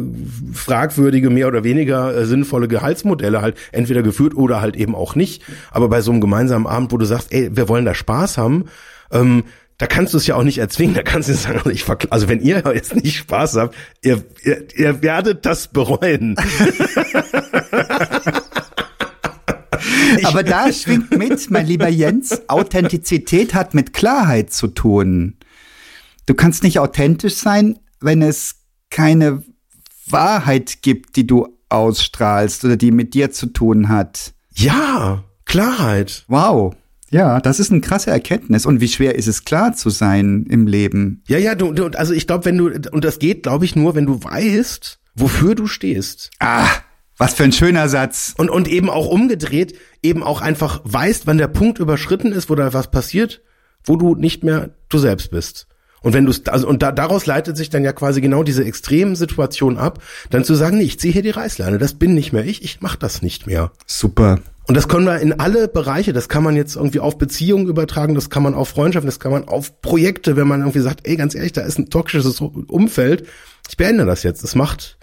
[0.53, 5.43] fragwürdige, mehr oder weniger äh, sinnvolle Gehaltsmodelle halt entweder geführt oder halt eben auch nicht.
[5.71, 8.65] Aber bei so einem gemeinsamen Abend, wo du sagst, ey, wir wollen da Spaß haben,
[9.11, 9.43] ähm,
[9.79, 12.27] da kannst du es ja auch nicht erzwingen, da kannst du sagen, also, ich also
[12.27, 16.35] wenn ihr jetzt nicht Spaß habt, ihr, ihr, ihr werdet das bereuen.
[20.23, 25.37] Aber da schwingt mit, mein lieber Jens, Authentizität hat mit Klarheit zu tun.
[26.25, 28.57] Du kannst nicht authentisch sein, wenn es
[28.89, 29.43] keine
[30.07, 34.33] Wahrheit gibt, die du ausstrahlst oder die mit dir zu tun hat.
[34.55, 36.25] Ja, Klarheit.
[36.27, 36.75] Wow.
[37.11, 38.65] Ja, das ist eine krasse Erkenntnis.
[38.65, 41.23] Und wie schwer ist es, klar zu sein im Leben?
[41.27, 43.95] Ja, ja, du, du also ich glaube, wenn du, und das geht, glaube ich, nur,
[43.95, 46.31] wenn du weißt, wofür du stehst.
[46.39, 46.67] Ah,
[47.17, 48.33] was für ein schöner Satz.
[48.37, 52.55] Und, und eben auch umgedreht, eben auch einfach weißt, wann der Punkt überschritten ist, wo
[52.55, 53.41] da was passiert,
[53.83, 55.67] wo du nicht mehr du selbst bist.
[56.01, 59.17] Und wenn du also und da, daraus leitet sich dann ja quasi genau diese extremen
[59.17, 62.45] Situation ab, dann zu sagen, nee, ich ziehe hier die Reißleine, das bin nicht mehr
[62.45, 63.71] ich, ich mach das nicht mehr.
[63.85, 64.39] Super.
[64.69, 68.13] Und das können wir in alle Bereiche, das kann man jetzt irgendwie auf Beziehungen übertragen,
[68.13, 71.15] das kann man auf Freundschaften, das kann man auf Projekte, wenn man irgendwie sagt, ey,
[71.15, 73.25] ganz ehrlich, da ist ein toxisches Umfeld,
[73.67, 74.99] ich beende das jetzt, das macht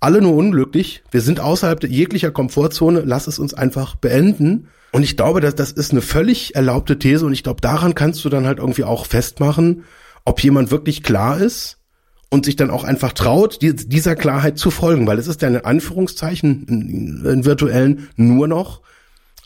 [0.00, 1.04] alle nur unglücklich.
[1.12, 3.02] Wir sind außerhalb jeglicher Komfortzone.
[3.04, 4.66] Lass es uns einfach beenden.
[4.90, 7.24] Und ich glaube, dass das ist eine völlig erlaubte These.
[7.24, 9.84] Und ich glaube, daran kannst du dann halt irgendwie auch festmachen,
[10.24, 11.77] ob jemand wirklich klar ist
[12.30, 15.06] und sich dann auch einfach traut, dieser Klarheit zu folgen.
[15.06, 18.82] Weil es ist ja in Anführungszeichen, in, in virtuellen, nur noch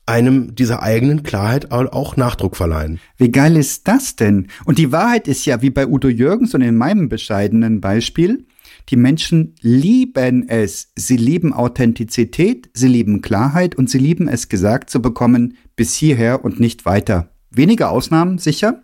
[0.05, 2.99] einem dieser eigenen Klarheit auch Nachdruck verleihen.
[3.19, 4.49] Wie geil ist das denn?
[4.65, 8.47] Und die Wahrheit ist ja, wie bei Udo Jürgens und in meinem bescheidenen Beispiel,
[8.89, 10.91] die Menschen lieben es.
[10.97, 16.45] Sie lieben Authentizität, sie lieben Klarheit und sie lieben es gesagt zu bekommen, bis hierher
[16.45, 17.31] und nicht weiter.
[17.51, 18.83] Wenige Ausnahmen, sicher.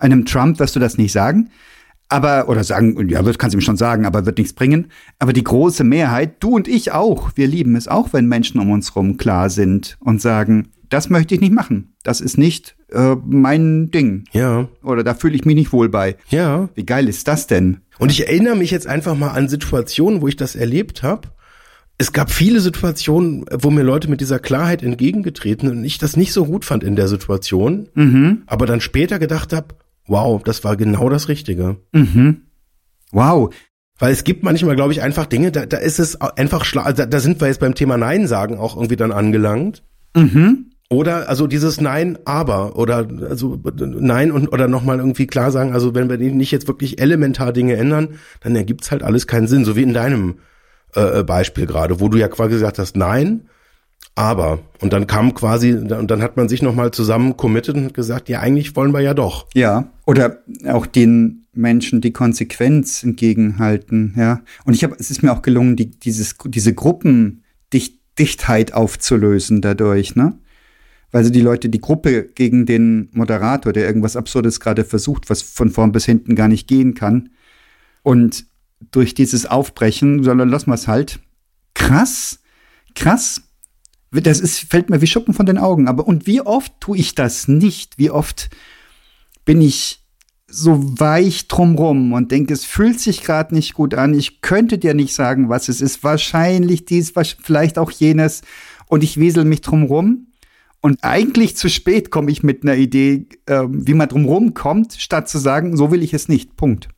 [0.00, 1.50] Einem Trump wirst du das nicht sagen.
[2.10, 4.88] Aber, oder sagen, ja, das kannst du ihm schon sagen, aber wird nichts bringen.
[5.20, 8.70] Aber die große Mehrheit, du und ich auch, wir lieben es auch, wenn Menschen um
[8.70, 11.94] uns herum klar sind und sagen, das möchte ich nicht machen.
[12.02, 14.24] Das ist nicht äh, mein Ding.
[14.32, 14.66] Ja.
[14.82, 16.16] Oder da fühle ich mich nicht wohl bei.
[16.30, 16.68] Ja.
[16.74, 17.78] Wie geil ist das denn?
[18.00, 21.28] Und ich erinnere mich jetzt einfach mal an Situationen, wo ich das erlebt habe.
[21.96, 26.32] Es gab viele Situationen, wo mir Leute mit dieser Klarheit entgegengetreten und ich das nicht
[26.32, 28.42] so gut fand in der Situation, Mhm.
[28.46, 29.74] aber dann später gedacht habe,
[30.10, 31.76] wow, das war genau das Richtige.
[31.92, 32.42] Mhm.
[33.12, 33.54] Wow.
[33.98, 37.06] Weil es gibt manchmal, glaube ich, einfach Dinge, da, da ist es einfach schla da,
[37.06, 39.84] da sind wir jetzt beim Thema Nein sagen auch irgendwie dann angelangt.
[40.16, 40.72] Mhm.
[40.88, 45.94] Oder also dieses Nein, aber oder also Nein und oder nochmal irgendwie klar sagen, also
[45.94, 49.76] wenn wir nicht jetzt wirklich elementar Dinge ändern, dann ergibt's halt alles keinen Sinn, so
[49.76, 50.38] wie in deinem
[50.94, 53.48] äh, Beispiel gerade, wo du ja quasi gesagt hast, nein,
[54.14, 58.28] aber und dann kam quasi und dann hat man sich nochmal zusammen committed und gesagt,
[58.28, 59.46] ja eigentlich wollen wir ja doch.
[59.54, 64.40] Ja, oder auch den Menschen die Konsequenz entgegenhalten, ja.
[64.64, 70.38] Und ich habe, es ist mir auch gelungen, die, dieses, diese Gruppendichtheit aufzulösen dadurch, ne?
[71.12, 75.42] weil sie die Leute, die Gruppe gegen den Moderator, der irgendwas Absurdes gerade versucht, was
[75.42, 77.30] von vorn bis hinten gar nicht gehen kann.
[78.02, 78.46] Und
[78.92, 81.20] durch dieses Aufbrechen, sondern lassen wir es halt.
[81.74, 82.40] Krass,
[82.94, 83.42] krass.
[84.12, 85.88] Das ist, fällt mir wie Schuppen von den Augen.
[85.88, 87.98] Aber und wie oft tue ich das nicht?
[87.98, 88.50] Wie oft
[89.44, 90.00] bin ich
[90.48, 94.14] so weich drumrum und denke, es fühlt sich gerade nicht gut an.
[94.14, 96.02] Ich könnte dir nicht sagen, was es ist.
[96.02, 98.42] Wahrscheinlich dies, vielleicht auch jenes.
[98.88, 100.26] Und ich wesel mich drumrum
[100.80, 105.28] und eigentlich zu spät komme ich mit einer Idee, äh, wie man drumherum kommt, statt
[105.28, 106.56] zu sagen, so will ich es nicht.
[106.56, 106.88] Punkt.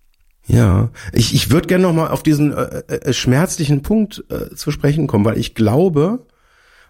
[0.47, 4.71] Ja, ich, ich würde gerne noch mal auf diesen äh, äh, schmerzlichen Punkt äh, zu
[4.71, 6.27] sprechen kommen, weil ich glaube,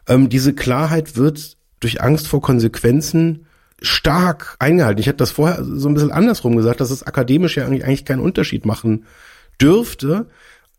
[0.09, 3.46] ähm, diese Klarheit wird durch Angst vor Konsequenzen
[3.80, 5.00] stark eingehalten.
[5.00, 8.05] Ich hätte das vorher so ein bisschen andersrum gesagt, dass es akademisch ja eigentlich, eigentlich
[8.05, 9.05] keinen Unterschied machen
[9.61, 10.26] dürfte.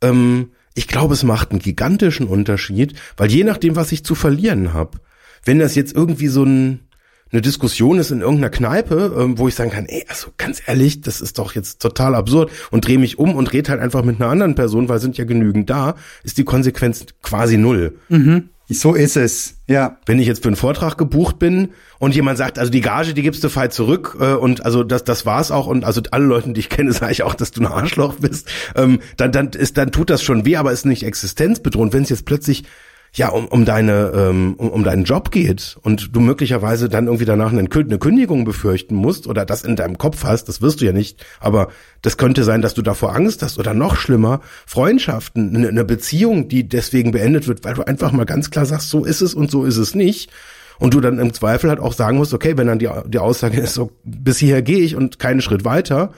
[0.01, 4.73] Ähm, ich glaube, es macht einen gigantischen Unterschied, weil je nachdem, was ich zu verlieren
[4.73, 4.99] habe,
[5.45, 6.79] wenn das jetzt irgendwie so ein,
[7.31, 11.01] eine Diskussion ist in irgendeiner Kneipe, ähm, wo ich sagen kann, ey, also ganz ehrlich,
[11.01, 14.21] das ist doch jetzt total absurd und drehe mich um und rede halt einfach mit
[14.21, 17.97] einer anderen Person, weil sind ja genügend da, ist die Konsequenz quasi null.
[18.09, 18.49] Mhm.
[18.73, 19.97] So ist es, ja.
[20.05, 21.69] Wenn ich jetzt für einen Vortrag gebucht bin
[21.99, 25.03] und jemand sagt, also die Gage, die gibst du frei zurück äh, und also das,
[25.03, 27.61] das war's auch und also alle Leute, die ich kenne, sage ich auch, dass du
[27.61, 31.03] ein Arschloch bist, ähm, dann, dann ist, dann tut das schon weh, aber ist nicht
[31.03, 31.93] existenzbedrohend.
[31.93, 32.63] Wenn es jetzt plötzlich
[33.15, 37.25] ja, um, um deine, ähm, um, um deinen Job geht und du möglicherweise dann irgendwie
[37.25, 40.93] danach eine, Kündigung befürchten musst oder das in deinem Kopf hast, das wirst du ja
[40.93, 41.67] nicht, aber
[42.01, 46.47] das könnte sein, dass du davor Angst hast oder noch schlimmer, Freundschaften, eine, eine Beziehung,
[46.47, 49.51] die deswegen beendet wird, weil du einfach mal ganz klar sagst, so ist es und
[49.51, 50.31] so ist es nicht.
[50.79, 53.61] Und du dann im Zweifel halt auch sagen musst, okay, wenn dann die, die Aussage
[53.61, 56.11] ist, so bis hierher gehe ich und keinen Schritt weiter,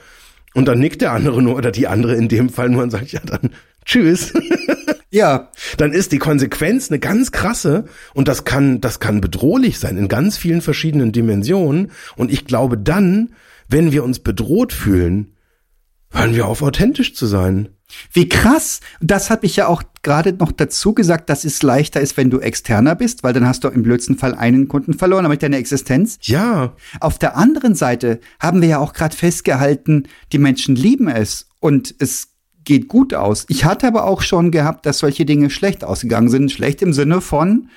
[0.54, 3.12] und dann nickt der andere nur oder die andere in dem Fall nur und sagt,
[3.12, 3.50] ja, dann
[3.84, 4.32] tschüss.
[5.10, 5.50] Ja.
[5.76, 7.84] Dann ist die Konsequenz eine ganz krasse
[8.14, 11.90] und das kann, das kann bedrohlich sein in ganz vielen verschiedenen Dimensionen.
[12.16, 13.34] Und ich glaube dann,
[13.68, 15.34] wenn wir uns bedroht fühlen,
[16.10, 17.68] hören wir auf, authentisch zu sein.
[18.12, 18.80] Wie krass.
[19.00, 22.40] Das habe ich ja auch gerade noch dazu gesagt, dass es leichter ist, wenn du
[22.40, 26.18] externer bist, weil dann hast du im blödsten Fall einen Kunden verloren, aber deine Existenz.
[26.22, 26.74] Ja.
[27.00, 31.94] Auf der anderen Seite haben wir ja auch gerade festgehalten, die Menschen lieben es und
[31.98, 32.35] es
[32.66, 33.46] geht gut aus.
[33.48, 36.52] Ich hatte aber auch schon gehabt, dass solche Dinge schlecht ausgegangen sind.
[36.52, 37.70] Schlecht im Sinne von,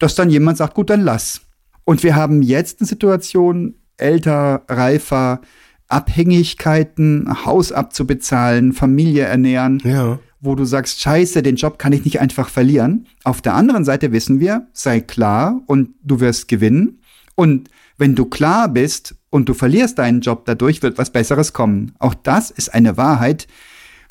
[0.00, 1.42] dass dann jemand sagt, gut, dann lass.
[1.84, 5.40] Und wir haben jetzt eine Situation, älter, reifer,
[5.88, 10.18] Abhängigkeiten, Haus abzubezahlen, Familie ernähren, Ja.
[10.40, 13.06] wo du sagst, scheiße, den Job kann ich nicht einfach verlieren.
[13.24, 17.00] Auf der anderen Seite wissen wir, sei klar und du wirst gewinnen.
[17.34, 17.68] Und
[17.98, 21.92] wenn du klar bist und du verlierst deinen Job dadurch, wird was Besseres kommen.
[21.98, 23.46] Auch das ist eine Wahrheit.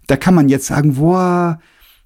[0.08, 1.60] Da kann man jetzt sagen, boah,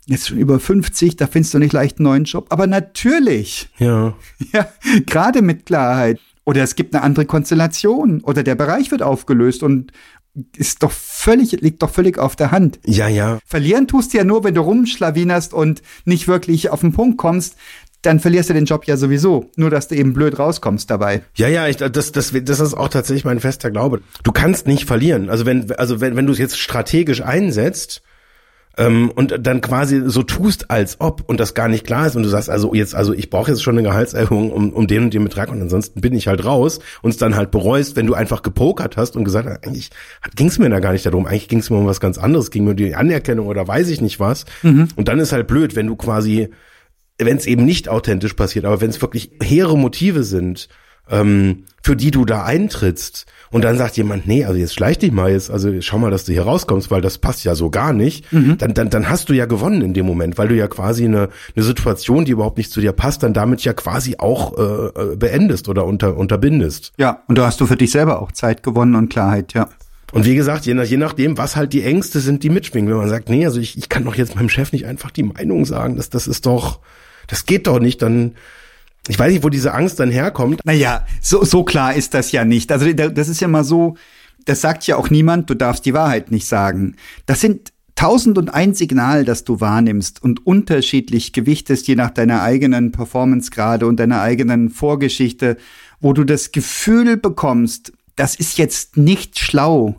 [0.05, 2.47] jetzt schon über 50, da findest du nicht leicht einen neuen Job.
[2.49, 4.15] Aber natürlich, Ja.
[4.53, 4.67] ja,
[5.05, 6.19] gerade mit Klarheit.
[6.45, 9.91] Oder es gibt eine andere Konstellation oder der Bereich wird aufgelöst und
[10.55, 12.79] ist doch völlig, liegt doch völlig auf der Hand.
[12.85, 13.39] Ja, ja.
[13.45, 17.57] Verlieren tust du ja nur, wenn du rumschlawinerst und nicht wirklich auf den Punkt kommst.
[18.07, 19.51] Dann verlierst du den Job ja sowieso.
[19.57, 21.23] Nur, dass du eben blöd rauskommst dabei.
[21.35, 23.99] Ja, ja, ich, das, das, das ist auch tatsächlich mein fester Glaube.
[24.23, 25.29] Du kannst nicht verlieren.
[25.29, 28.01] Also wenn, also wenn, wenn du es jetzt strategisch einsetzt,
[28.77, 32.23] ähm, und dann quasi so tust, als ob und das gar nicht klar ist und
[32.23, 35.13] du sagst, also jetzt, also ich brauche jetzt schon eine Gehaltserhöhung um, um den und
[35.13, 38.13] den Betrag und ansonsten bin ich halt raus und es dann halt bereust, wenn du
[38.13, 39.89] einfach gepokert hast und gesagt hast, eigentlich
[40.35, 42.51] ging es mir da gar nicht darum, eigentlich ging es mir um was ganz anderes,
[42.51, 44.45] ging mir um die Anerkennung oder weiß ich nicht was.
[44.95, 46.49] Und dann ist halt blöd, wenn du quasi,
[47.17, 50.69] wenn es eben nicht authentisch passiert, aber wenn es wirklich hehre Motive sind,
[51.09, 55.11] ähm, für die du da eintrittst und dann sagt jemand, nee, also jetzt schleich dich
[55.11, 57.93] mal jetzt, also schau mal, dass du hier rauskommst, weil das passt ja so gar
[57.93, 58.25] nicht,
[58.57, 61.29] dann, dann, dann hast du ja gewonnen in dem Moment, weil du ja quasi eine,
[61.55, 65.15] eine Situation, die überhaupt nicht zu dir passt, dann damit ja quasi auch äh, äh,
[65.15, 66.91] beendest oder unter, unterbindest.
[66.97, 69.69] Ja, und da hast du für dich selber auch Zeit gewonnen und Klarheit, ja.
[70.13, 72.89] Und wie gesagt, je, nach, je nachdem, was halt die Ängste sind, die mitschwingen.
[72.89, 75.23] Wenn man sagt, nee, also ich, ich kann doch jetzt meinem Chef nicht einfach die
[75.23, 76.79] Meinung sagen, das, das ist doch,
[77.27, 78.35] das geht doch nicht, dann,
[79.07, 80.61] ich weiß nicht, wo diese Angst dann herkommt.
[80.65, 82.71] Naja, so, so klar ist das ja nicht.
[82.71, 83.95] Also da- das ist ja mal so,
[84.45, 86.95] das sagt ja auch niemand, du darfst die Wahrheit nicht sagen.
[87.25, 92.43] Das sind tausend und ein Signal, das du wahrnimmst und unterschiedlich gewichtest, je nach deiner
[92.43, 95.57] eigenen Performancegrade und deiner eigenen Vorgeschichte,
[95.99, 99.95] wo du das Gefühl bekommst, das ist jetzt nicht schlau,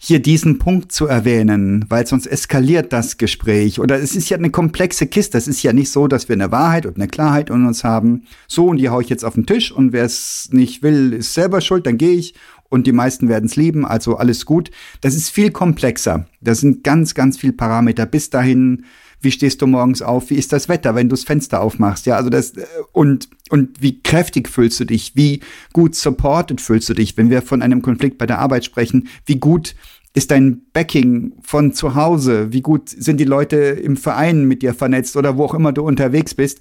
[0.00, 3.80] hier diesen Punkt zu erwähnen, weil sonst eskaliert das Gespräch.
[3.80, 5.36] Oder es ist ja eine komplexe Kiste.
[5.36, 8.22] Es ist ja nicht so, dass wir eine Wahrheit und eine Klarheit in uns haben.
[8.46, 11.34] So, und die hau ich jetzt auf den Tisch und wer es nicht will, ist
[11.34, 12.34] selber schuld, dann gehe ich.
[12.70, 14.70] Und die meisten werden es lieben, also alles gut.
[15.00, 16.26] Das ist viel komplexer.
[16.40, 18.06] Das sind ganz, ganz viel Parameter.
[18.06, 18.84] Bis dahin,
[19.20, 20.30] wie stehst du morgens auf?
[20.30, 22.06] Wie ist das Wetter, wenn du das Fenster aufmachst?
[22.06, 25.16] Ja, also das, äh, und, und wie kräftig fühlst du dich?
[25.16, 25.40] Wie
[25.72, 27.16] gut supported fühlst du dich?
[27.16, 29.74] Wenn wir von einem Konflikt bei der Arbeit sprechen, wie gut
[30.14, 32.52] ist dein Backing von zu Hause?
[32.52, 35.82] Wie gut sind die Leute im Verein mit dir vernetzt oder wo auch immer du
[35.82, 36.60] unterwegs bist?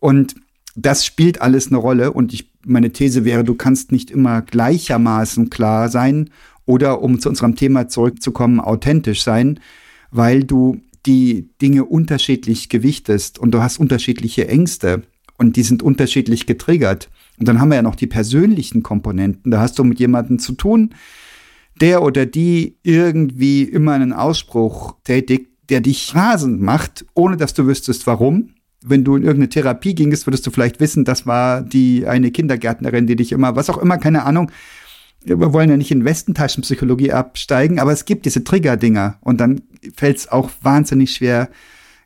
[0.00, 0.34] Und
[0.74, 2.12] das spielt alles eine Rolle.
[2.12, 6.30] Und ich, meine These wäre, du kannst nicht immer gleichermaßen klar sein
[6.66, 9.60] oder, um zu unserem Thema zurückzukommen, authentisch sein,
[10.10, 15.02] weil du die Dinge unterschiedlich gewichtest und du hast unterschiedliche Ängste
[15.38, 17.08] und die sind unterschiedlich getriggert.
[17.38, 19.50] Und dann haben wir ja noch die persönlichen Komponenten.
[19.50, 20.94] Da hast du mit jemandem zu tun,
[21.80, 27.66] der oder die irgendwie immer einen Ausspruch tätigt, der dich rasend macht, ohne dass du
[27.66, 28.50] wüsstest, warum.
[28.84, 33.06] Wenn du in irgendeine Therapie gingst, würdest du vielleicht wissen, das war die eine Kindergärtnerin,
[33.06, 34.50] die dich immer, was auch immer, keine Ahnung.
[35.26, 39.62] Wir wollen ja nicht in Westentaschenpsychologie absteigen, aber es gibt diese Trigger-Dinger und dann
[39.96, 41.50] fällt es auch wahnsinnig schwer,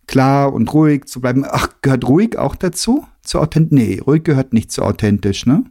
[0.07, 1.45] klar und ruhig zu bleiben.
[1.47, 3.07] Ach, gehört ruhig auch dazu?
[3.23, 3.79] Zu authentisch?
[3.79, 5.65] Nee, ruhig gehört nicht zu authentisch, ne?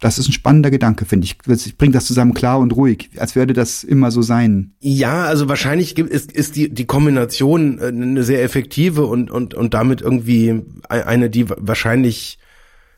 [0.00, 1.38] Das ist ein spannender Gedanke, finde ich.
[1.46, 4.74] Ich bringe das zusammen klar und ruhig, als würde das immer so sein.
[4.80, 9.74] Ja, also wahrscheinlich ist, ist die, die Kombination äh, eine sehr effektive und, und, und
[9.74, 12.38] damit irgendwie eine, die wahrscheinlich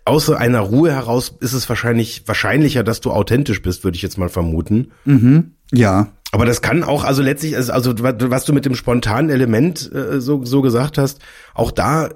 [0.06, 4.18] außer einer Ruhe heraus ist es wahrscheinlich wahrscheinlicher, dass du authentisch bist, würde ich jetzt
[4.18, 4.92] mal vermuten.
[5.04, 5.52] Mhm.
[5.72, 6.08] Ja.
[6.32, 10.44] Aber das kann auch, also letztlich, also was du mit dem spontanen Element äh, so,
[10.44, 11.20] so gesagt hast,
[11.54, 12.10] auch da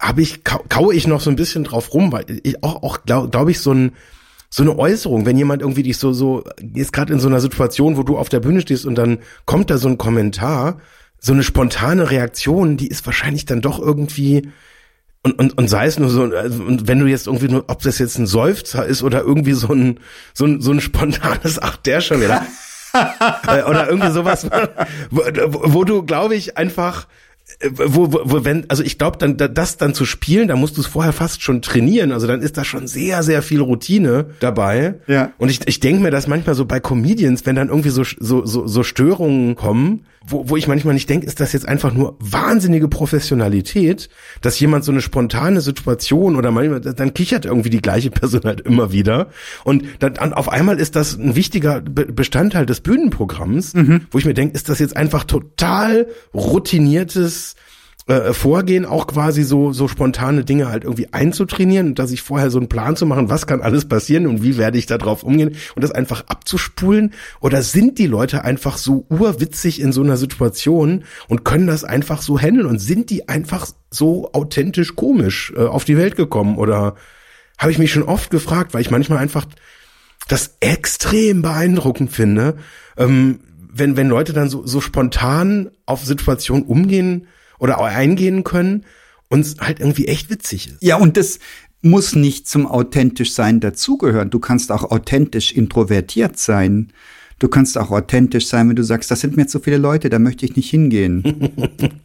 [0.00, 3.04] habe ich kau, kaue ich noch so ein bisschen drauf rum, weil ich auch auch
[3.04, 3.92] glaube glaub ich so ein
[4.50, 7.96] so eine Äußerung, wenn jemand irgendwie dich so so ist gerade in so einer Situation,
[7.96, 10.78] wo du auf der Bühne stehst und dann kommt da so ein Kommentar,
[11.18, 14.50] so eine spontane Reaktion, die ist wahrscheinlich dann doch irgendwie
[15.32, 17.82] und, und, und sei es nur so, also, und wenn du jetzt irgendwie nur, ob
[17.82, 20.00] das jetzt ein Seufzer ist oder irgendwie so ein,
[20.34, 22.46] so ein, so ein spontanes, ach, der schon wieder.
[23.46, 24.48] Äh, oder irgendwie sowas,
[25.10, 27.06] wo, wo du, glaube ich, einfach
[27.60, 30.76] äh, wo, wo, wo wenn, also ich glaube, dann das dann zu spielen, da musst
[30.76, 32.12] du es vorher fast schon trainieren.
[32.12, 34.94] Also dann ist da schon sehr, sehr viel Routine dabei.
[35.06, 35.32] Ja.
[35.38, 38.44] Und ich, ich denke mir das manchmal so bei Comedians, wenn dann irgendwie so, so,
[38.44, 42.16] so, so Störungen kommen, wo, wo ich manchmal nicht denke, ist das jetzt einfach nur
[42.20, 44.08] wahnsinnige Professionalität,
[44.40, 48.60] dass jemand so eine spontane Situation oder manchmal, dann kichert irgendwie die gleiche Person halt
[48.60, 49.28] immer wieder.
[49.64, 54.06] Und dann, dann auf einmal ist das ein wichtiger Bestandteil des Bühnenprogramms, mhm.
[54.10, 57.54] wo ich mir denke, ist das jetzt einfach total routiniertes
[58.08, 62.50] äh, Vorgehen, auch quasi so, so spontane Dinge halt irgendwie einzutrainieren und dass ich vorher
[62.50, 65.22] so einen Plan zu machen, was kann alles passieren und wie werde ich da drauf
[65.22, 67.12] umgehen und das einfach abzuspulen?
[67.40, 72.22] Oder sind die Leute einfach so urwitzig in so einer Situation und können das einfach
[72.22, 76.56] so handeln und sind die einfach so authentisch komisch äh, auf die Welt gekommen?
[76.56, 76.94] Oder
[77.58, 79.44] habe ich mich schon oft gefragt, weil ich manchmal einfach
[80.28, 82.56] das extrem beeindruckend finde,
[82.96, 83.40] ähm,
[83.70, 87.26] wenn, wenn Leute dann so, so spontan auf Situationen umgehen,
[87.58, 88.84] oder eingehen können
[89.28, 90.82] und halt irgendwie echt witzig ist.
[90.82, 91.38] Ja, und das
[91.82, 94.30] muss nicht zum authentisch sein dazugehören.
[94.30, 96.92] Du kannst auch authentisch introvertiert sein.
[97.38, 100.18] Du kannst auch authentisch sein, wenn du sagst, das sind mir zu viele Leute, da
[100.18, 101.52] möchte ich nicht hingehen.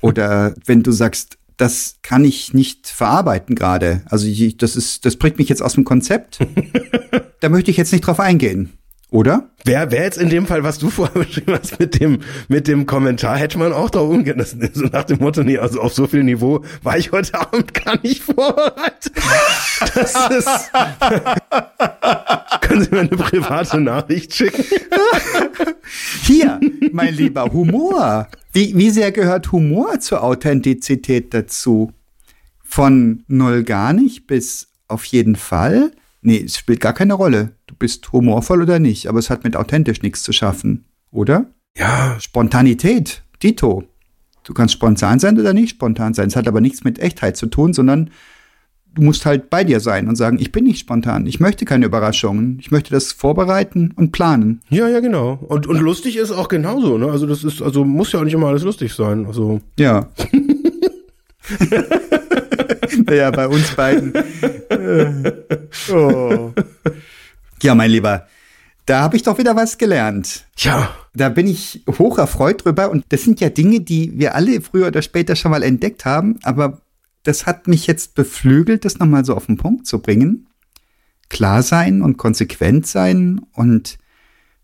[0.00, 4.02] Oder wenn du sagst, das kann ich nicht verarbeiten gerade.
[4.06, 6.38] Also ich, das ist, das bringt mich jetzt aus dem Konzept.
[7.40, 8.72] da möchte ich jetzt nicht drauf eingehen.
[9.10, 9.50] Oder?
[9.64, 12.86] Wer, wer jetzt in dem Fall, was du vorher beschrieben hast, mit dem, mit dem
[12.86, 14.38] Kommentar, hätte man auch da umgehen.
[14.38, 17.74] Ist so nach dem Motto, nee, also auf so viel Niveau war ich heute Abend
[17.74, 19.12] gar nicht vorbereitet.
[19.94, 20.70] Das ist,
[22.60, 24.64] können Sie mir eine private Nachricht schicken?
[26.22, 26.60] Hier,
[26.92, 28.28] mein lieber Humor.
[28.52, 31.92] Wie, wie sehr gehört Humor zur Authentizität dazu?
[32.62, 35.90] Von null gar nicht bis auf jeden Fall?
[36.22, 37.56] Nee, es spielt gar keine Rolle.
[37.80, 41.46] Du bist humorvoll oder nicht, aber es hat mit authentisch nichts zu schaffen, oder?
[41.78, 42.14] Ja.
[42.20, 43.84] Spontanität, Dito.
[44.44, 46.28] Du kannst spontan sein oder nicht spontan sein.
[46.28, 48.10] Es hat aber nichts mit Echtheit zu tun, sondern
[48.94, 51.86] du musst halt bei dir sein und sagen, ich bin nicht spontan, ich möchte keine
[51.86, 54.60] Überraschungen, ich möchte das vorbereiten und planen.
[54.68, 55.38] Ja, ja, genau.
[55.48, 57.10] Und, und lustig ist auch genauso, ne?
[57.10, 59.24] Also das ist, also muss ja auch nicht immer alles lustig sein.
[59.24, 59.62] Also.
[59.78, 60.10] Ja.
[63.10, 64.12] ja, bei uns beiden.
[65.94, 66.52] oh.
[67.62, 68.26] Ja, mein Lieber,
[68.86, 70.46] da habe ich doch wieder was gelernt.
[70.56, 70.94] Ja.
[71.14, 72.90] Da bin ich hoch erfreut drüber.
[72.90, 76.38] Und das sind ja Dinge, die wir alle früher oder später schon mal entdeckt haben.
[76.42, 76.80] Aber
[77.22, 80.48] das hat mich jetzt beflügelt, das nochmal so auf den Punkt zu bringen.
[81.28, 83.98] Klar sein und konsequent sein und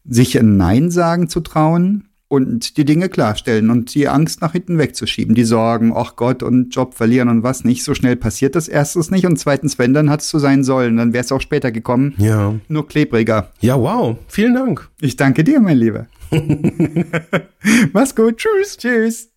[0.05, 4.79] sich ein Nein sagen zu trauen und die Dinge klarstellen und die Angst nach hinten
[4.79, 7.85] wegzuschieben, die Sorgen, ach Gott und Job verlieren und was nicht.
[7.85, 10.97] So schnell passiert das erstens nicht und zweitens, wenn, dann hat es so sein sollen,
[10.97, 12.15] dann wäre es auch später gekommen.
[12.19, 12.55] Ja.
[12.69, 13.51] Nur klebriger.
[13.61, 14.17] Ja, wow.
[14.29, 14.89] Vielen Dank.
[15.01, 16.07] Ich danke dir, mein Lieber.
[17.93, 18.39] Mach's gut.
[18.39, 18.77] Tschüss.
[18.77, 19.36] Tschüss.